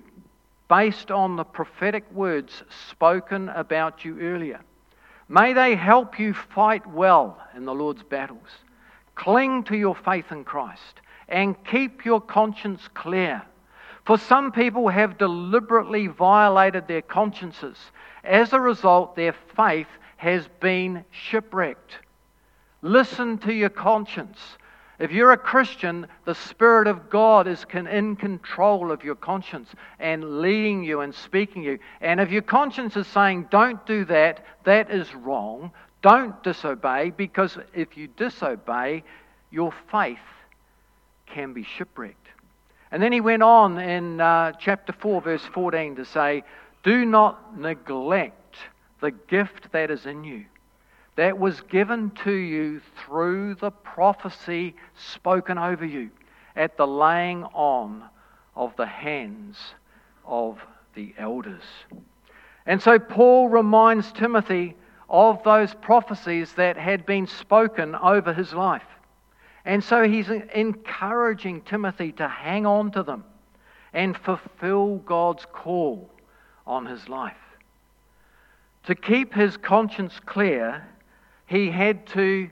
based 0.68 1.10
on 1.10 1.36
the 1.36 1.44
prophetic 1.44 2.10
words 2.12 2.62
spoken 2.90 3.48
about 3.50 4.04
you 4.04 4.20
earlier. 4.20 4.60
May 5.28 5.52
they 5.52 5.74
help 5.74 6.18
you 6.18 6.32
fight 6.32 6.86
well 6.86 7.38
in 7.54 7.64
the 7.64 7.74
Lord's 7.74 8.02
battles. 8.02 8.48
Cling 9.14 9.64
to 9.64 9.76
your 9.76 9.94
faith 9.94 10.30
in 10.30 10.44
Christ 10.44 11.00
and 11.28 11.62
keep 11.64 12.04
your 12.04 12.20
conscience 12.20 12.88
clear. 12.94 13.42
For 14.04 14.16
some 14.16 14.52
people 14.52 14.88
have 14.88 15.18
deliberately 15.18 16.06
violated 16.06 16.88
their 16.88 17.02
consciences. 17.02 17.76
As 18.28 18.52
a 18.52 18.60
result, 18.60 19.16
their 19.16 19.34
faith 19.56 19.88
has 20.18 20.46
been 20.60 21.02
shipwrecked. 21.10 21.96
Listen 22.82 23.38
to 23.38 23.54
your 23.54 23.70
conscience. 23.70 24.38
If 24.98 25.12
you're 25.12 25.32
a 25.32 25.38
Christian, 25.38 26.06
the 26.26 26.34
Spirit 26.34 26.88
of 26.88 27.08
God 27.08 27.48
is 27.48 27.64
in 27.72 28.16
control 28.16 28.92
of 28.92 29.02
your 29.02 29.14
conscience 29.14 29.70
and 29.98 30.42
leading 30.42 30.84
you 30.84 31.00
and 31.00 31.14
speaking 31.14 31.62
you. 31.62 31.78
And 32.02 32.20
if 32.20 32.30
your 32.30 32.42
conscience 32.42 32.96
is 32.96 33.06
saying, 33.06 33.46
don't 33.50 33.84
do 33.86 34.04
that, 34.04 34.44
that 34.64 34.90
is 34.90 35.14
wrong, 35.14 35.70
don't 36.02 36.40
disobey, 36.42 37.10
because 37.16 37.56
if 37.72 37.96
you 37.96 38.08
disobey, 38.08 39.04
your 39.50 39.72
faith 39.90 40.18
can 41.24 41.54
be 41.54 41.64
shipwrecked. 41.64 42.26
And 42.90 43.02
then 43.02 43.12
he 43.12 43.22
went 43.22 43.42
on 43.42 43.78
in 43.78 44.20
uh, 44.20 44.52
chapter 44.60 44.92
4, 44.92 45.22
verse 45.22 45.44
14 45.54 45.96
to 45.96 46.04
say, 46.04 46.42
Do 46.88 47.04
not 47.04 47.58
neglect 47.58 48.56
the 49.00 49.10
gift 49.10 49.72
that 49.72 49.90
is 49.90 50.06
in 50.06 50.24
you, 50.24 50.46
that 51.16 51.38
was 51.38 51.60
given 51.60 52.12
to 52.24 52.32
you 52.32 52.80
through 52.96 53.56
the 53.56 53.70
prophecy 53.70 54.74
spoken 54.94 55.58
over 55.58 55.84
you 55.84 56.08
at 56.56 56.78
the 56.78 56.86
laying 56.86 57.44
on 57.44 58.04
of 58.56 58.74
the 58.76 58.86
hands 58.86 59.58
of 60.24 60.60
the 60.94 61.12
elders. 61.18 61.64
And 62.64 62.80
so 62.80 62.98
Paul 62.98 63.50
reminds 63.50 64.10
Timothy 64.10 64.74
of 65.10 65.42
those 65.42 65.74
prophecies 65.74 66.54
that 66.54 66.78
had 66.78 67.04
been 67.04 67.26
spoken 67.26 67.96
over 67.96 68.32
his 68.32 68.54
life. 68.54 68.88
And 69.66 69.84
so 69.84 70.08
he's 70.08 70.30
encouraging 70.30 71.60
Timothy 71.60 72.12
to 72.12 72.26
hang 72.26 72.64
on 72.64 72.92
to 72.92 73.02
them 73.02 73.24
and 73.92 74.16
fulfill 74.16 74.96
God's 75.04 75.44
call 75.52 76.10
on 76.68 76.86
his 76.86 77.08
life. 77.08 77.34
To 78.84 78.94
keep 78.94 79.34
his 79.34 79.56
conscience 79.56 80.20
clear, 80.24 80.86
he 81.46 81.70
had 81.70 82.06
to 82.08 82.48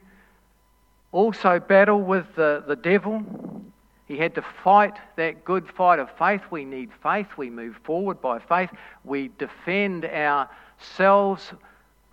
also 1.12 1.60
battle 1.60 2.02
with 2.02 2.26
the, 2.34 2.64
the 2.66 2.76
devil. 2.76 3.22
He 4.06 4.16
had 4.16 4.34
to 4.34 4.42
fight 4.64 4.96
that 5.16 5.44
good 5.44 5.68
fight 5.68 5.98
of 5.98 6.10
faith. 6.18 6.42
We 6.50 6.64
need 6.64 6.90
faith. 7.02 7.26
We 7.36 7.50
move 7.50 7.76
forward 7.84 8.20
by 8.20 8.38
faith. 8.38 8.70
We 9.04 9.30
defend 9.38 10.04
ourselves 10.04 11.52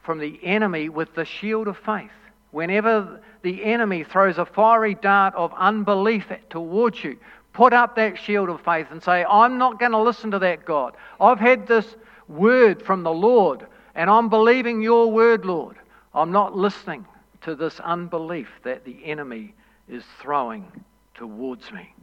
from 0.03 0.19
the 0.19 0.39
enemy 0.43 0.89
with 0.89 1.15
the 1.15 1.25
shield 1.25 1.67
of 1.67 1.77
faith. 1.77 2.11
Whenever 2.51 3.21
the 3.41 3.63
enemy 3.63 4.03
throws 4.03 4.37
a 4.37 4.45
fiery 4.45 4.95
dart 4.95 5.33
of 5.35 5.53
unbelief 5.57 6.25
towards 6.49 7.03
you, 7.03 7.17
put 7.53 7.73
up 7.73 7.95
that 7.95 8.17
shield 8.17 8.49
of 8.49 8.61
faith 8.61 8.87
and 8.91 9.01
say, 9.01 9.23
I'm 9.23 9.57
not 9.57 9.79
going 9.79 9.91
to 9.91 10.01
listen 10.01 10.31
to 10.31 10.39
that 10.39 10.65
God. 10.65 10.95
I've 11.21 11.39
had 11.39 11.67
this 11.67 11.95
word 12.27 12.81
from 12.81 13.03
the 13.03 13.13
Lord, 13.13 13.65
and 13.95 14.09
I'm 14.09 14.29
believing 14.29 14.81
your 14.81 15.11
word, 15.11 15.45
Lord. 15.45 15.77
I'm 16.13 16.31
not 16.31 16.55
listening 16.55 17.05
to 17.41 17.55
this 17.55 17.79
unbelief 17.79 18.49
that 18.63 18.85
the 18.85 19.03
enemy 19.05 19.53
is 19.87 20.03
throwing 20.19 20.69
towards 21.13 21.71
me. 21.71 21.93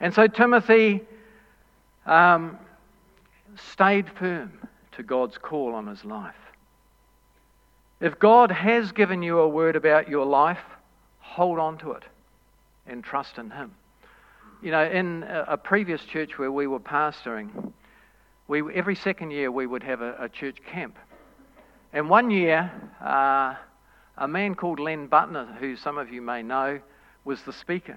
And 0.00 0.12
so 0.12 0.26
Timothy 0.26 1.02
um, 2.06 2.58
stayed 3.56 4.08
firm 4.10 4.52
to 4.92 5.02
God's 5.02 5.38
call 5.38 5.74
on 5.74 5.86
his 5.86 6.04
life. 6.04 6.34
If 8.00 8.18
God 8.18 8.50
has 8.50 8.92
given 8.92 9.22
you 9.22 9.38
a 9.40 9.48
word 9.48 9.76
about 9.76 10.08
your 10.08 10.24
life, 10.24 10.62
hold 11.18 11.58
on 11.58 11.76
to 11.78 11.92
it 11.92 12.04
and 12.86 13.04
trust 13.04 13.38
in 13.38 13.50
Him. 13.50 13.72
You 14.62 14.72
know, 14.72 14.84
in 14.84 15.22
a 15.22 15.56
previous 15.56 16.04
church 16.04 16.38
where 16.38 16.52
we 16.52 16.66
were 16.66 16.80
pastoring, 16.80 17.72
we, 18.46 18.62
every 18.74 18.94
second 18.94 19.30
year 19.30 19.50
we 19.50 19.66
would 19.66 19.82
have 19.82 20.02
a, 20.02 20.14
a 20.18 20.28
church 20.28 20.58
camp. 20.70 20.98
And 21.94 22.10
one 22.10 22.30
year, 22.30 22.70
uh, 23.02 23.54
a 24.18 24.28
man 24.28 24.54
called 24.54 24.78
Len 24.78 25.08
Butner, 25.08 25.56
who 25.56 25.76
some 25.76 25.96
of 25.96 26.12
you 26.12 26.20
may 26.20 26.42
know, 26.42 26.78
was 27.24 27.40
the 27.42 27.54
speaker. 27.54 27.96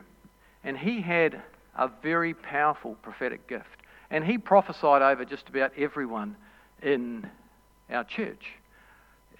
And 0.63 0.77
he 0.77 1.01
had 1.01 1.41
a 1.77 1.89
very 2.01 2.33
powerful 2.33 2.95
prophetic 3.01 3.45
gift. 3.47 3.81
And 4.09 4.23
he 4.23 4.37
prophesied 4.37 5.01
over 5.01 5.25
just 5.25 5.49
about 5.49 5.73
everyone 5.77 6.37
in 6.81 7.29
our 7.89 8.05
church 8.05 8.53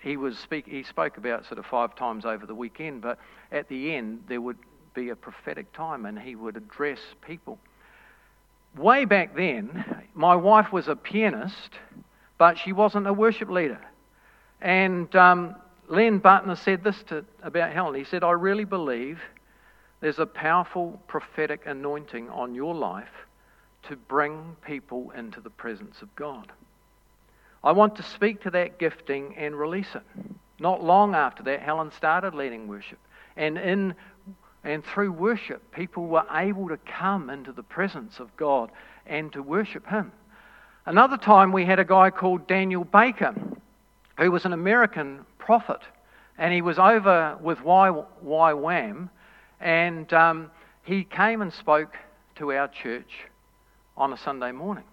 he 0.04 0.18
was 0.18 0.38
speak, 0.38 0.68
he 0.68 0.84
spoke 0.84 1.18
about 1.18 1.46
sort 1.46 1.58
of 1.58 1.66
five 1.66 1.96
times 1.96 2.26
over 2.26 2.46
the 2.46 2.54
weekend, 2.54 3.02
but 3.02 3.18
at 3.52 3.70
the 3.70 3.96
end 3.96 4.26
there 4.28 4.42
would 4.42 4.58
be 4.94 5.10
a 5.10 5.16
prophetic 5.16 5.72
time 5.74 6.06
and 6.06 6.18
he 6.20 6.36
would 6.36 6.58
address 6.58 7.00
people. 7.26 7.60
Way 8.78 9.06
back 9.06 9.36
then, 9.36 10.04
my 10.14 10.36
wife 10.36 10.72
was 10.72 10.88
a 10.88 10.96
pianist, 10.96 11.72
but 12.38 12.58
she 12.58 12.74
wasn't 12.74 13.08
a 13.08 13.14
worship 13.14 13.50
leader. 13.50 13.80
And 14.62 15.14
um, 15.16 15.56
Len 15.88 16.20
Butner 16.20 16.58
said 16.58 16.84
this 16.84 17.02
to, 17.10 17.26
about 17.44 17.74
Helen. 17.74 17.96
He 17.96 18.04
said, 18.04 18.24
I 18.24 18.32
really 18.32 18.66
believe 18.66 19.20
there's 20.02 20.20
a 20.20 20.26
powerful 20.26 21.00
prophetic 21.08 21.64
anointing 21.66 22.30
on 22.30 22.56
your 22.56 22.74
life 22.74 23.28
to 23.84 23.96
bring 23.96 24.56
people 24.66 25.12
into 25.12 25.42
the 25.42 25.50
presence 25.50 26.02
of 26.02 26.16
God. 26.16 26.52
I 27.64 27.72
want 27.72 27.96
to 27.98 28.04
speak 28.04 28.42
to 28.42 28.52
that 28.52 28.80
gifting 28.80 29.36
and 29.38 29.56
release 29.56 29.96
it. 29.96 30.04
Not 30.60 30.84
long 30.84 31.16
after 31.16 31.44
that, 31.44 31.62
Helen 31.62 31.92
started 31.92 32.34
leading 32.34 32.68
worship. 32.68 33.00
And 33.36 33.58
in 33.58 33.96
and 34.64 34.84
through 34.84 35.12
worship, 35.12 35.72
people 35.74 36.08
were 36.08 36.26
able 36.32 36.70
to 36.70 36.78
come 36.78 37.30
into 37.30 37.52
the 37.52 37.64
presence 37.64 38.20
of 38.20 38.36
God 38.38 38.72
and 39.06 39.32
to 39.34 39.44
worship 39.44 39.88
Him. 39.88 40.12
Another 40.86 41.18
time, 41.18 41.52
we 41.52 41.66
had 41.66 41.80
a 41.80 41.86
guy 41.86 42.10
called 42.10 42.48
Daniel 42.48 42.84
Baker, 42.84 43.34
who 44.18 44.32
was 44.32 44.46
an 44.46 44.54
American 44.54 45.26
prophet, 45.38 45.80
and 46.38 46.54
he 46.54 46.62
was 46.62 46.80
over 46.80 47.38
with 47.42 47.60
YWAM, 47.60 49.10
and 49.60 50.14
um, 50.14 50.52
he 50.84 51.04
came 51.04 51.42
and 51.42 51.54
spoke 51.54 51.96
to 52.36 52.52
our 52.52 52.68
church 52.68 53.28
on 53.96 54.12
a 54.12 54.18
Sunday 54.18 54.52
morning. 54.52 54.84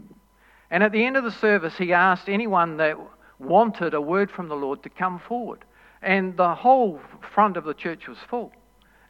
And 0.70 0.82
at 0.82 0.92
the 0.92 1.04
end 1.04 1.16
of 1.16 1.24
the 1.24 1.32
service, 1.32 1.76
he 1.76 1.92
asked 1.92 2.28
anyone 2.28 2.76
that 2.76 2.96
wanted 3.38 3.94
a 3.94 4.00
word 4.00 4.30
from 4.30 4.48
the 4.48 4.54
Lord 4.54 4.82
to 4.84 4.90
come 4.90 5.18
forward. 5.18 5.64
And 6.02 6.36
the 6.36 6.54
whole 6.54 7.00
front 7.34 7.56
of 7.56 7.64
the 7.64 7.74
church 7.74 8.06
was 8.06 8.18
full. 8.28 8.52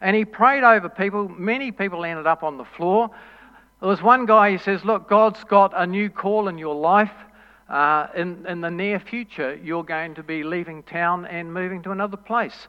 And 0.01 0.15
he 0.15 0.25
prayed 0.25 0.63
over 0.63 0.89
people. 0.89 1.29
Many 1.29 1.71
people 1.71 2.03
ended 2.03 2.27
up 2.27 2.43
on 2.43 2.57
the 2.57 2.65
floor. 2.65 3.09
There 3.79 3.89
was 3.89 4.01
one 4.01 4.25
guy, 4.25 4.51
he 4.51 4.57
says, 4.57 4.83
Look, 4.83 5.07
God's 5.07 5.43
got 5.43 5.73
a 5.75 5.85
new 5.85 6.09
call 6.09 6.47
in 6.47 6.57
your 6.57 6.75
life. 6.75 7.11
Uh, 7.69 8.07
in, 8.17 8.45
in 8.47 8.59
the 8.59 8.69
near 8.69 8.99
future, 8.99 9.57
you're 9.63 9.83
going 9.83 10.13
to 10.15 10.23
be 10.23 10.43
leaving 10.43 10.83
town 10.83 11.25
and 11.25 11.53
moving 11.53 11.81
to 11.81 11.91
another 11.91 12.17
place. 12.17 12.67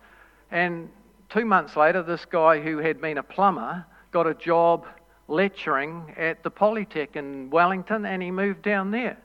And 0.52 0.88
two 1.28 1.44
months 1.44 1.76
later, 1.76 2.04
this 2.04 2.24
guy 2.24 2.60
who 2.60 2.78
had 2.78 3.00
been 3.00 3.18
a 3.18 3.22
plumber 3.22 3.84
got 4.12 4.28
a 4.28 4.34
job 4.34 4.86
lecturing 5.26 6.14
at 6.16 6.44
the 6.44 6.50
Polytech 6.50 7.16
in 7.16 7.50
Wellington, 7.50 8.06
and 8.06 8.22
he 8.22 8.30
moved 8.30 8.62
down 8.62 8.92
there. 8.92 9.16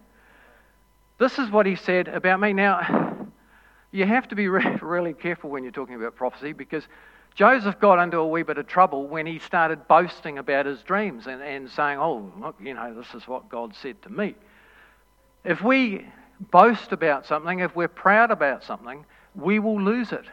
This 1.20 1.38
is 1.38 1.52
what 1.52 1.66
he 1.66 1.76
said 1.76 2.08
about 2.08 2.40
me. 2.40 2.54
Now, 2.54 3.28
you 3.92 4.06
have 4.06 4.28
to 4.30 4.36
be 4.36 4.48
really 4.82 5.14
careful 5.14 5.50
when 5.52 5.64
you're 5.64 5.72
talking 5.72 5.96
about 5.96 6.16
prophecy 6.16 6.54
because 6.54 6.88
Joseph 7.38 7.80
got 7.80 8.02
into 8.02 8.18
a 8.18 8.28
wee 8.28 8.42
bit 8.42 8.58
of 8.58 8.66
trouble 8.66 9.06
when 9.06 9.28
he 9.28 9.38
started 9.38 9.88
boasting 9.88 10.40
about 10.40 10.66
his 10.66 10.82
dreams 10.82 11.28
and, 11.28 11.40
and 11.44 11.70
saying, 11.70 12.00
Oh, 12.00 12.32
look, 12.40 12.56
you 12.60 12.74
know, 12.74 12.96
this 12.96 13.14
is 13.14 13.28
what 13.28 13.48
God 13.48 13.76
said 13.76 14.02
to 14.02 14.10
me. 14.10 14.34
If 15.44 15.62
we 15.62 16.08
boast 16.50 16.94
about 16.94 17.28
something, 17.28 17.60
if 17.60 17.76
we're 17.76 17.90
proud 17.90 18.32
about 18.32 18.64
something, 18.64 19.06
we 19.36 19.60
will 19.60 19.80
lose 19.80 20.12
it. 20.12 20.26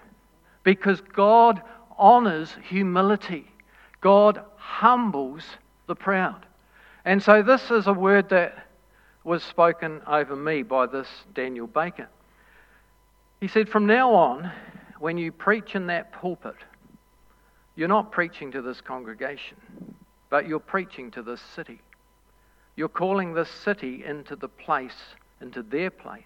Because 0.62 1.02
God 1.02 1.60
honors 1.98 2.56
humility, 2.70 3.52
God 4.00 4.42
humbles 4.56 5.44
the 5.86 5.94
proud. 5.94 6.46
And 7.04 7.22
so, 7.22 7.42
this 7.42 7.70
is 7.70 7.86
a 7.86 7.92
word 7.92 8.30
that 8.30 8.66
was 9.24 9.42
spoken 9.42 10.00
over 10.06 10.34
me 10.34 10.62
by 10.62 10.86
this 10.86 11.08
Daniel 11.34 11.66
Baker. 11.66 12.08
He 13.42 13.48
said, 13.48 13.68
From 13.68 13.84
now 13.84 14.14
on, 14.14 14.50
when 15.00 15.18
you 15.18 15.32
preach 15.32 15.74
in 15.74 15.88
that 15.88 16.10
pulpit, 16.12 16.56
you're 17.76 17.88
not 17.88 18.12
preaching 18.12 18.52
to 18.52 18.62
this 18.62 18.80
congregation, 18.80 19.56
but 20.30 20.46
you're 20.46 20.60
preaching 20.60 21.10
to 21.12 21.22
this 21.22 21.40
city. 21.54 21.80
You're 22.76 22.88
calling 22.88 23.34
this 23.34 23.50
city 23.50 24.04
into 24.04 24.36
the 24.36 24.48
place, 24.48 24.96
into 25.40 25.62
their 25.62 25.90
place. 25.90 26.22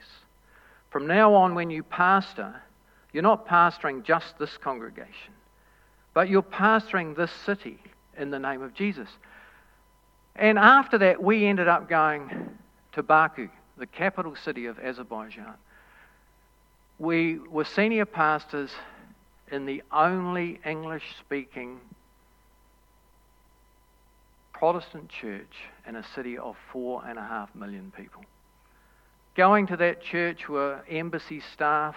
From 0.91 1.07
now 1.07 1.35
on, 1.35 1.55
when 1.55 1.71
you 1.71 1.83
pastor, 1.83 2.63
you're 3.13 3.23
not 3.23 3.47
pastoring 3.47 4.03
just 4.03 4.39
this 4.39 4.57
congregation, 4.59 5.33
but 6.15 6.29
you're 6.29 6.43
pastoring 6.43 7.17
this 7.17 7.33
city 7.45 7.79
in 8.17 8.31
the 8.31 8.39
name 8.39 8.63
of 8.63 8.75
Jesus. 8.75 9.09
And 10.37 10.59
after 10.59 10.99
that, 10.99 11.23
we 11.23 11.47
ended 11.47 11.69
up 11.69 11.89
going 11.89 12.59
to 12.93 13.03
Baku, 13.03 13.49
the 13.77 13.87
capital 13.87 14.35
city 14.37 14.67
of 14.67 14.79
Azerbaijan. 14.79 15.55
We 16.99 17.39
were 17.39 17.65
senior 17.65 18.07
pastors 18.07 18.71
in 19.51 19.67
the 19.67 19.83
only 19.93 20.61
English 20.65 21.05
speaking 21.21 21.81
Protestant 24.53 25.09
church 25.09 25.55
in 25.87 25.95
a 25.95 26.05
city 26.15 26.37
of 26.37 26.57
four 26.73 27.05
and 27.07 27.17
a 27.17 27.23
half 27.23 27.55
million 27.55 27.93
people. 27.97 28.25
Going 29.37 29.69
to 29.69 29.77
that 29.77 30.03
church 30.03 30.49
were 30.49 30.81
embassy 30.91 31.41
staff, 31.53 31.95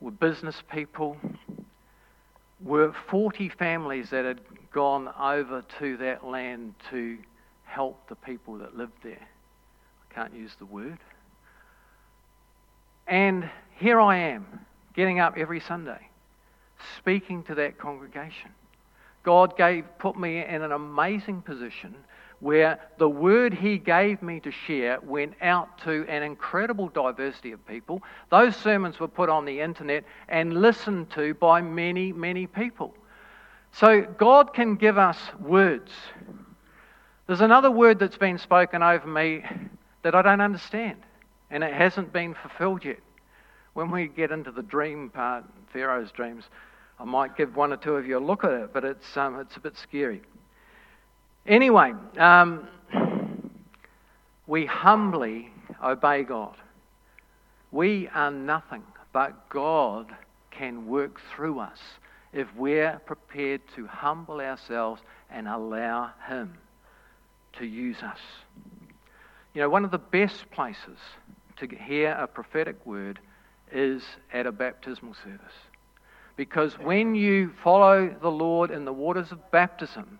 were 0.00 0.10
business 0.10 0.60
people, 0.72 1.16
were 2.60 2.92
40 3.08 3.50
families 3.50 4.10
that 4.10 4.24
had 4.24 4.40
gone 4.72 5.08
over 5.16 5.62
to 5.78 5.96
that 5.98 6.24
land 6.24 6.74
to 6.90 7.18
help 7.64 8.08
the 8.08 8.16
people 8.16 8.58
that 8.58 8.76
lived 8.76 9.04
there. 9.04 9.28
I 10.10 10.14
can't 10.14 10.34
use 10.34 10.52
the 10.58 10.66
word. 10.66 10.98
And 13.06 13.48
here 13.78 14.00
I 14.00 14.16
am, 14.16 14.46
getting 14.94 15.20
up 15.20 15.36
every 15.36 15.60
Sunday, 15.60 16.08
speaking 16.98 17.42
to 17.44 17.54
that 17.56 17.78
congregation. 17.78 18.50
God 19.22 19.56
gave, 19.56 19.84
put 19.98 20.18
me 20.18 20.44
in 20.44 20.62
an 20.62 20.72
amazing 20.72 21.42
position 21.42 21.94
where 22.40 22.80
the 22.98 23.08
word 23.08 23.54
He 23.54 23.78
gave 23.78 24.20
me 24.20 24.40
to 24.40 24.50
share 24.50 24.98
went 25.00 25.34
out 25.40 25.78
to 25.84 26.04
an 26.08 26.24
incredible 26.24 26.88
diversity 26.88 27.52
of 27.52 27.64
people. 27.68 28.02
Those 28.30 28.56
sermons 28.56 28.98
were 28.98 29.06
put 29.06 29.28
on 29.28 29.44
the 29.44 29.60
internet 29.60 30.04
and 30.28 30.60
listened 30.60 31.10
to 31.12 31.34
by 31.34 31.62
many, 31.62 32.12
many 32.12 32.48
people. 32.48 32.94
So 33.70 34.02
God 34.02 34.54
can 34.54 34.74
give 34.74 34.98
us 34.98 35.18
words. 35.38 35.92
There's 37.28 37.40
another 37.40 37.70
word 37.70 38.00
that's 38.00 38.18
been 38.18 38.38
spoken 38.38 38.82
over 38.82 39.06
me 39.06 39.44
that 40.02 40.16
I 40.16 40.22
don't 40.22 40.40
understand, 40.40 40.98
and 41.48 41.62
it 41.62 41.72
hasn't 41.72 42.12
been 42.12 42.34
fulfilled 42.34 42.84
yet. 42.84 42.98
When 43.74 43.90
we 43.90 44.08
get 44.08 44.30
into 44.30 44.50
the 44.50 44.62
dream 44.62 45.10
part, 45.10 45.44
Pharaoh's 45.72 46.10
dreams, 46.12 46.44
I 46.98 47.04
might 47.04 47.36
give 47.36 47.56
one 47.56 47.72
or 47.72 47.76
two 47.76 47.94
of 47.94 48.06
you 48.06 48.18
a 48.18 48.20
look 48.20 48.44
at 48.44 48.52
it, 48.52 48.72
but 48.72 48.84
it's, 48.84 49.16
um, 49.16 49.40
it's 49.40 49.56
a 49.56 49.60
bit 49.60 49.76
scary. 49.76 50.22
Anyway, 51.46 51.92
um, 52.18 52.68
we 54.46 54.66
humbly 54.66 55.50
obey 55.82 56.22
God. 56.22 56.56
We 57.70 58.08
are 58.14 58.30
nothing, 58.30 58.82
but 59.12 59.48
God 59.48 60.14
can 60.50 60.86
work 60.86 61.20
through 61.34 61.58
us 61.58 61.78
if 62.32 62.46
we're 62.54 63.00
prepared 63.06 63.62
to 63.76 63.86
humble 63.86 64.40
ourselves 64.40 65.00
and 65.30 65.48
allow 65.48 66.12
Him 66.28 66.58
to 67.58 67.66
use 67.66 68.02
us. 68.02 68.18
You 69.54 69.62
know, 69.62 69.70
one 69.70 69.84
of 69.84 69.90
the 69.90 69.98
best 69.98 70.50
places 70.50 70.98
to 71.56 71.66
hear 71.66 72.12
a 72.12 72.26
prophetic 72.26 72.84
word 72.86 73.18
is 73.72 74.02
at 74.32 74.46
a 74.46 74.52
baptismal 74.52 75.14
service. 75.14 75.54
Because 76.36 76.78
when 76.78 77.14
you 77.14 77.52
follow 77.62 78.14
the 78.20 78.30
Lord 78.30 78.70
in 78.70 78.84
the 78.84 78.92
waters 78.92 79.32
of 79.32 79.50
baptism, 79.50 80.18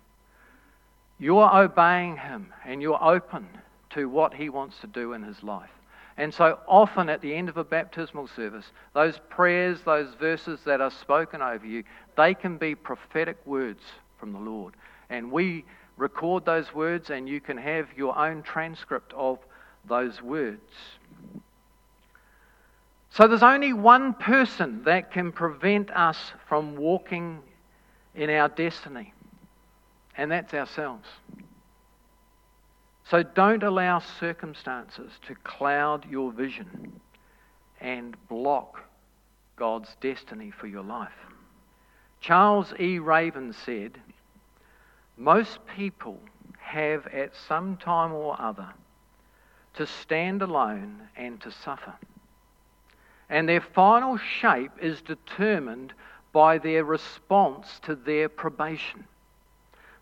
you're 1.18 1.54
obeying 1.54 2.16
Him 2.16 2.52
and 2.64 2.82
you're 2.82 3.02
open 3.02 3.48
to 3.90 4.08
what 4.08 4.34
He 4.34 4.48
wants 4.48 4.78
to 4.80 4.86
do 4.86 5.12
in 5.12 5.22
His 5.22 5.42
life. 5.42 5.70
And 6.16 6.32
so 6.32 6.58
often 6.68 7.08
at 7.08 7.22
the 7.22 7.34
end 7.34 7.48
of 7.48 7.56
a 7.56 7.64
baptismal 7.64 8.28
service, 8.28 8.66
those 8.94 9.18
prayers, 9.30 9.80
those 9.84 10.12
verses 10.20 10.60
that 10.66 10.80
are 10.80 10.90
spoken 10.90 11.40
over 11.40 11.66
you, 11.66 11.84
they 12.16 12.34
can 12.34 12.58
be 12.58 12.74
prophetic 12.74 13.38
words 13.46 13.82
from 14.18 14.32
the 14.32 14.38
Lord. 14.38 14.74
And 15.08 15.32
we 15.32 15.64
record 15.96 16.44
those 16.44 16.74
words, 16.74 17.10
and 17.10 17.28
you 17.28 17.40
can 17.40 17.56
have 17.56 17.86
your 17.96 18.16
own 18.18 18.42
transcript 18.42 19.12
of 19.14 19.38
those 19.86 20.20
words. 20.22 20.60
So 23.14 23.28
there's 23.28 23.42
only 23.42 23.74
one 23.74 24.14
person 24.14 24.84
that 24.84 25.10
can 25.10 25.32
prevent 25.32 25.90
us 25.90 26.32
from 26.48 26.76
walking 26.76 27.42
in 28.14 28.30
our 28.30 28.48
destiny, 28.48 29.12
and 30.16 30.30
that's 30.30 30.54
ourselves. 30.54 31.06
So 33.10 33.22
don't 33.22 33.62
allow 33.62 33.98
circumstances 33.98 35.12
to 35.26 35.34
cloud 35.44 36.10
your 36.10 36.32
vision 36.32 37.00
and 37.82 38.16
block 38.28 38.80
God's 39.56 39.94
destiny 40.00 40.50
for 40.50 40.66
your 40.66 40.82
life. 40.82 41.10
Charles 42.22 42.72
E. 42.80 42.98
Raven 42.98 43.52
said, 43.52 43.98
Most 45.18 45.58
people 45.76 46.18
have 46.58 47.06
at 47.08 47.36
some 47.36 47.76
time 47.76 48.12
or 48.12 48.40
other 48.40 48.70
to 49.74 49.86
stand 49.86 50.40
alone 50.40 51.02
and 51.14 51.38
to 51.42 51.50
suffer 51.50 51.92
and 53.32 53.48
their 53.48 53.62
final 53.62 54.18
shape 54.18 54.72
is 54.78 55.00
determined 55.00 55.94
by 56.34 56.58
their 56.58 56.84
response 56.84 57.80
to 57.80 57.94
their 57.94 58.28
probation. 58.28 59.04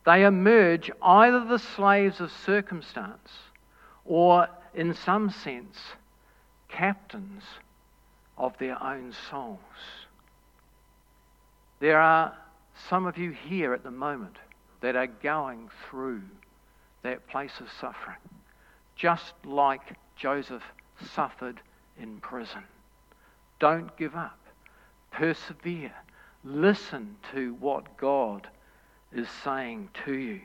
They 0.04 0.24
emerge 0.24 0.90
either 1.00 1.44
the 1.44 1.60
slaves 1.60 2.20
of 2.20 2.32
circumstance 2.32 3.30
or, 4.04 4.48
in 4.74 4.94
some 4.94 5.30
sense, 5.30 5.78
captains 6.68 7.44
of 8.36 8.58
their 8.58 8.82
own 8.82 9.14
souls. 9.30 9.60
There 11.78 12.00
are 12.00 12.36
some 12.88 13.06
of 13.06 13.16
you 13.16 13.30
here 13.30 13.72
at 13.72 13.84
the 13.84 13.92
moment 13.92 14.38
that 14.80 14.96
are 14.96 15.06
going 15.06 15.70
through 15.88 16.22
that 17.02 17.28
place 17.28 17.60
of 17.60 17.68
suffering, 17.80 18.18
just 18.96 19.34
like 19.44 19.96
Joseph 20.16 20.64
suffered 21.14 21.60
in 21.96 22.18
prison. 22.18 22.64
Don't 23.60 23.94
give 23.96 24.16
up. 24.16 24.38
Persevere. 25.12 25.92
Listen 26.42 27.16
to 27.32 27.54
what 27.60 27.96
God 27.98 28.48
is 29.12 29.28
saying 29.44 29.90
to 30.06 30.14
you. 30.14 30.40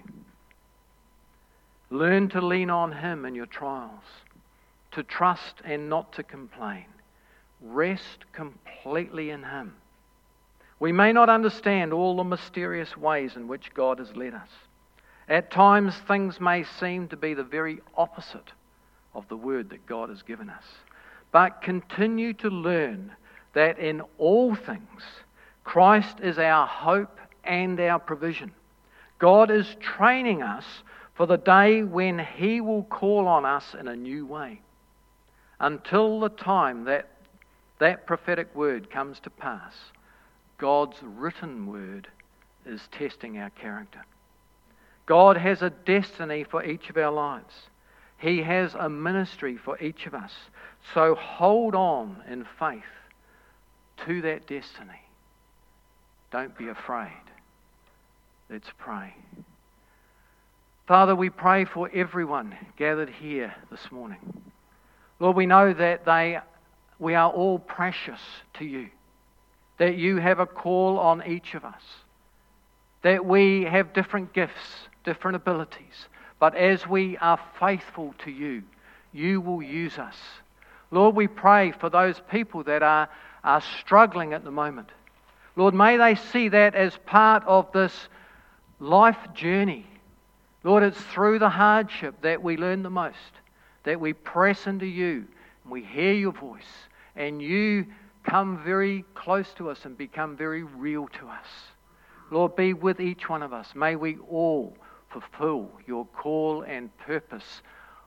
Learn 1.90 2.28
to 2.30 2.42
lean 2.42 2.70
on 2.70 2.92
Him 2.92 3.26
in 3.26 3.34
your 3.34 3.46
trials, 3.46 4.04
to 4.92 5.02
trust 5.02 5.62
and 5.64 5.90
not 5.90 6.12
to 6.14 6.24
complain. 6.24 6.86
Rest 7.62 8.26
completely 8.34 9.30
in 9.30 9.44
Him. 9.44 9.76
We 10.80 10.92
may 10.92 11.14
not 11.14 11.30
understand 11.30 11.94
all 11.94 12.18
the 12.18 12.24
mysterious 12.26 12.98
ways 12.98 13.38
in 13.38 13.48
which 13.48 13.74
God 13.74 14.00
has 14.00 14.14
led 14.16 14.34
us. 14.34 14.50
At 15.30 15.52
times, 15.52 15.96
things 16.08 16.42
may 16.42 16.64
seem 16.64 17.08
to 17.08 17.18
be 17.18 17.34
the 17.34 17.44
very 17.44 17.80
opposite 17.96 18.52
of 19.14 19.28
the 19.30 19.38
word 19.38 19.70
that 19.70 19.86
God 19.86 20.10
has 20.10 20.22
given 20.22 20.50
us 20.50 20.66
but 21.36 21.62
continue 21.62 22.32
to 22.32 22.48
learn 22.50 23.12
that 23.52 23.78
in 23.78 24.02
all 24.18 24.56
things, 24.56 25.04
Christ 25.66 26.22
is 26.24 26.40
our 26.40 26.66
hope 26.66 27.20
and 27.44 27.78
our 27.78 28.00
provision. 28.00 28.54
God 29.20 29.52
is 29.52 29.76
training 29.82 30.42
us 30.42 30.64
for 31.14 31.26
the 31.26 31.36
day 31.36 31.84
when 31.84 32.20
He 32.20 32.62
will 32.62 32.84
call 32.84 33.28
on 33.28 33.44
us 33.44 33.76
in 33.78 33.90
a 33.90 33.98
new 33.98 34.26
way. 34.26 34.62
Until 35.60 36.22
the 36.22 36.30
time 36.30 36.86
that 36.86 37.10
that 37.80 38.08
prophetic 38.08 38.56
word 38.56 38.90
comes 38.90 39.20
to 39.20 39.30
pass, 39.30 39.74
God's 40.58 40.96
written 41.04 41.68
word 41.68 42.08
is 42.66 42.80
testing 42.94 43.40
our 43.40 43.50
character. 43.50 44.06
God 45.06 45.36
has 45.36 45.62
a 45.62 45.70
destiny 45.70 46.46
for 46.46 46.64
each 46.64 46.90
of 46.90 46.96
our 46.96 47.12
lives. 47.12 47.68
He 48.18 48.42
has 48.42 48.74
a 48.76 48.90
ministry 48.90 49.58
for 49.58 49.80
each 49.82 50.06
of 50.06 50.14
us. 50.14 50.32
So 50.94 51.16
hold 51.16 51.76
on 51.76 52.24
in 52.30 52.46
faith 52.60 52.84
to 54.06 54.22
that 54.22 54.48
destiny. 54.48 55.02
Don't 56.32 56.58
be 56.58 56.68
afraid. 56.68 57.12
Let's 58.50 58.70
pray. 58.78 59.16
Father, 60.88 61.16
we 61.16 61.30
pray 61.30 61.66
for 61.66 61.90
everyone 61.94 62.56
gathered 62.78 63.10
here 63.10 63.56
this 63.72 63.92
morning. 63.92 64.20
Lord, 65.20 65.36
we 65.36 65.46
know 65.46 65.74
that 65.74 66.06
they, 66.06 66.40
we 67.00 67.16
are 67.16 67.32
all 67.32 67.58
precious 67.58 68.20
to 68.56 68.66
you, 68.66 68.90
that 69.80 69.98
you 69.98 70.18
have 70.18 70.40
a 70.40 70.46
call 70.46 71.00
on 71.00 71.24
each 71.26 71.56
of 71.56 71.66
us, 71.66 71.82
that 73.02 73.26
we 73.26 73.64
have 73.64 73.94
different 73.94 74.34
gifts, 74.34 74.90
different 75.04 75.38
abilities, 75.38 76.08
but 76.46 76.54
as 76.54 76.86
we 76.86 77.18
are 77.18 77.40
faithful 77.60 78.14
to 78.20 78.30
you, 78.30 78.62
you 79.12 79.42
will 79.42 79.64
use 79.64 79.98
us. 79.98 80.16
Lord, 80.92 81.16
we 81.16 81.26
pray 81.26 81.72
for 81.72 81.90
those 81.90 82.22
people 82.30 82.62
that 82.66 82.84
are, 82.84 83.10
are 83.44 83.62
struggling 83.80 84.32
at 84.32 84.44
the 84.44 84.52
moment. 84.52 84.90
Lord, 85.56 85.74
may 85.74 85.98
they 85.98 86.14
see 86.14 86.50
that 86.50 86.76
as 86.76 87.00
part 87.08 87.44
of 87.48 87.72
this 87.72 88.10
life 88.80 89.18
journey. 89.34 89.88
Lord, 90.64 90.84
it's 90.84 91.02
through 91.02 91.40
the 91.40 91.50
hardship 91.50 92.22
that 92.22 92.44
we 92.44 92.58
learn 92.58 92.84
the 92.84 92.92
most, 92.92 93.18
that 93.84 94.00
we 94.00 94.14
press 94.14 94.68
into 94.68 94.86
you, 94.86 95.26
and 95.64 95.72
we 95.72 95.82
hear 95.82 96.14
your 96.14 96.32
voice, 96.32 96.62
and 97.16 97.42
you 97.42 97.88
come 98.24 98.64
very 98.64 99.04
close 99.16 99.52
to 99.56 99.72
us 99.72 99.84
and 99.86 99.98
become 99.98 100.38
very 100.38 100.62
real 100.62 101.08
to 101.08 101.28
us. 101.28 101.48
Lord, 102.30 102.56
be 102.56 102.74
with 102.74 103.00
each 103.00 103.28
one 103.28 103.42
of 103.42 103.52
us. 103.52 103.74
May 103.74 103.96
we 103.96 104.18
all 104.30 104.78
fulfill 105.22 105.70
your 105.88 106.06
call 106.06 106.64
and 106.64 106.96
purpose 106.98 107.62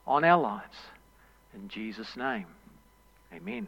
on 0.07 0.25
our 0.25 0.41
lives. 0.41 0.77
In 1.55 1.69
Jesus' 1.69 2.17
name, 2.17 2.47
amen. 3.33 3.67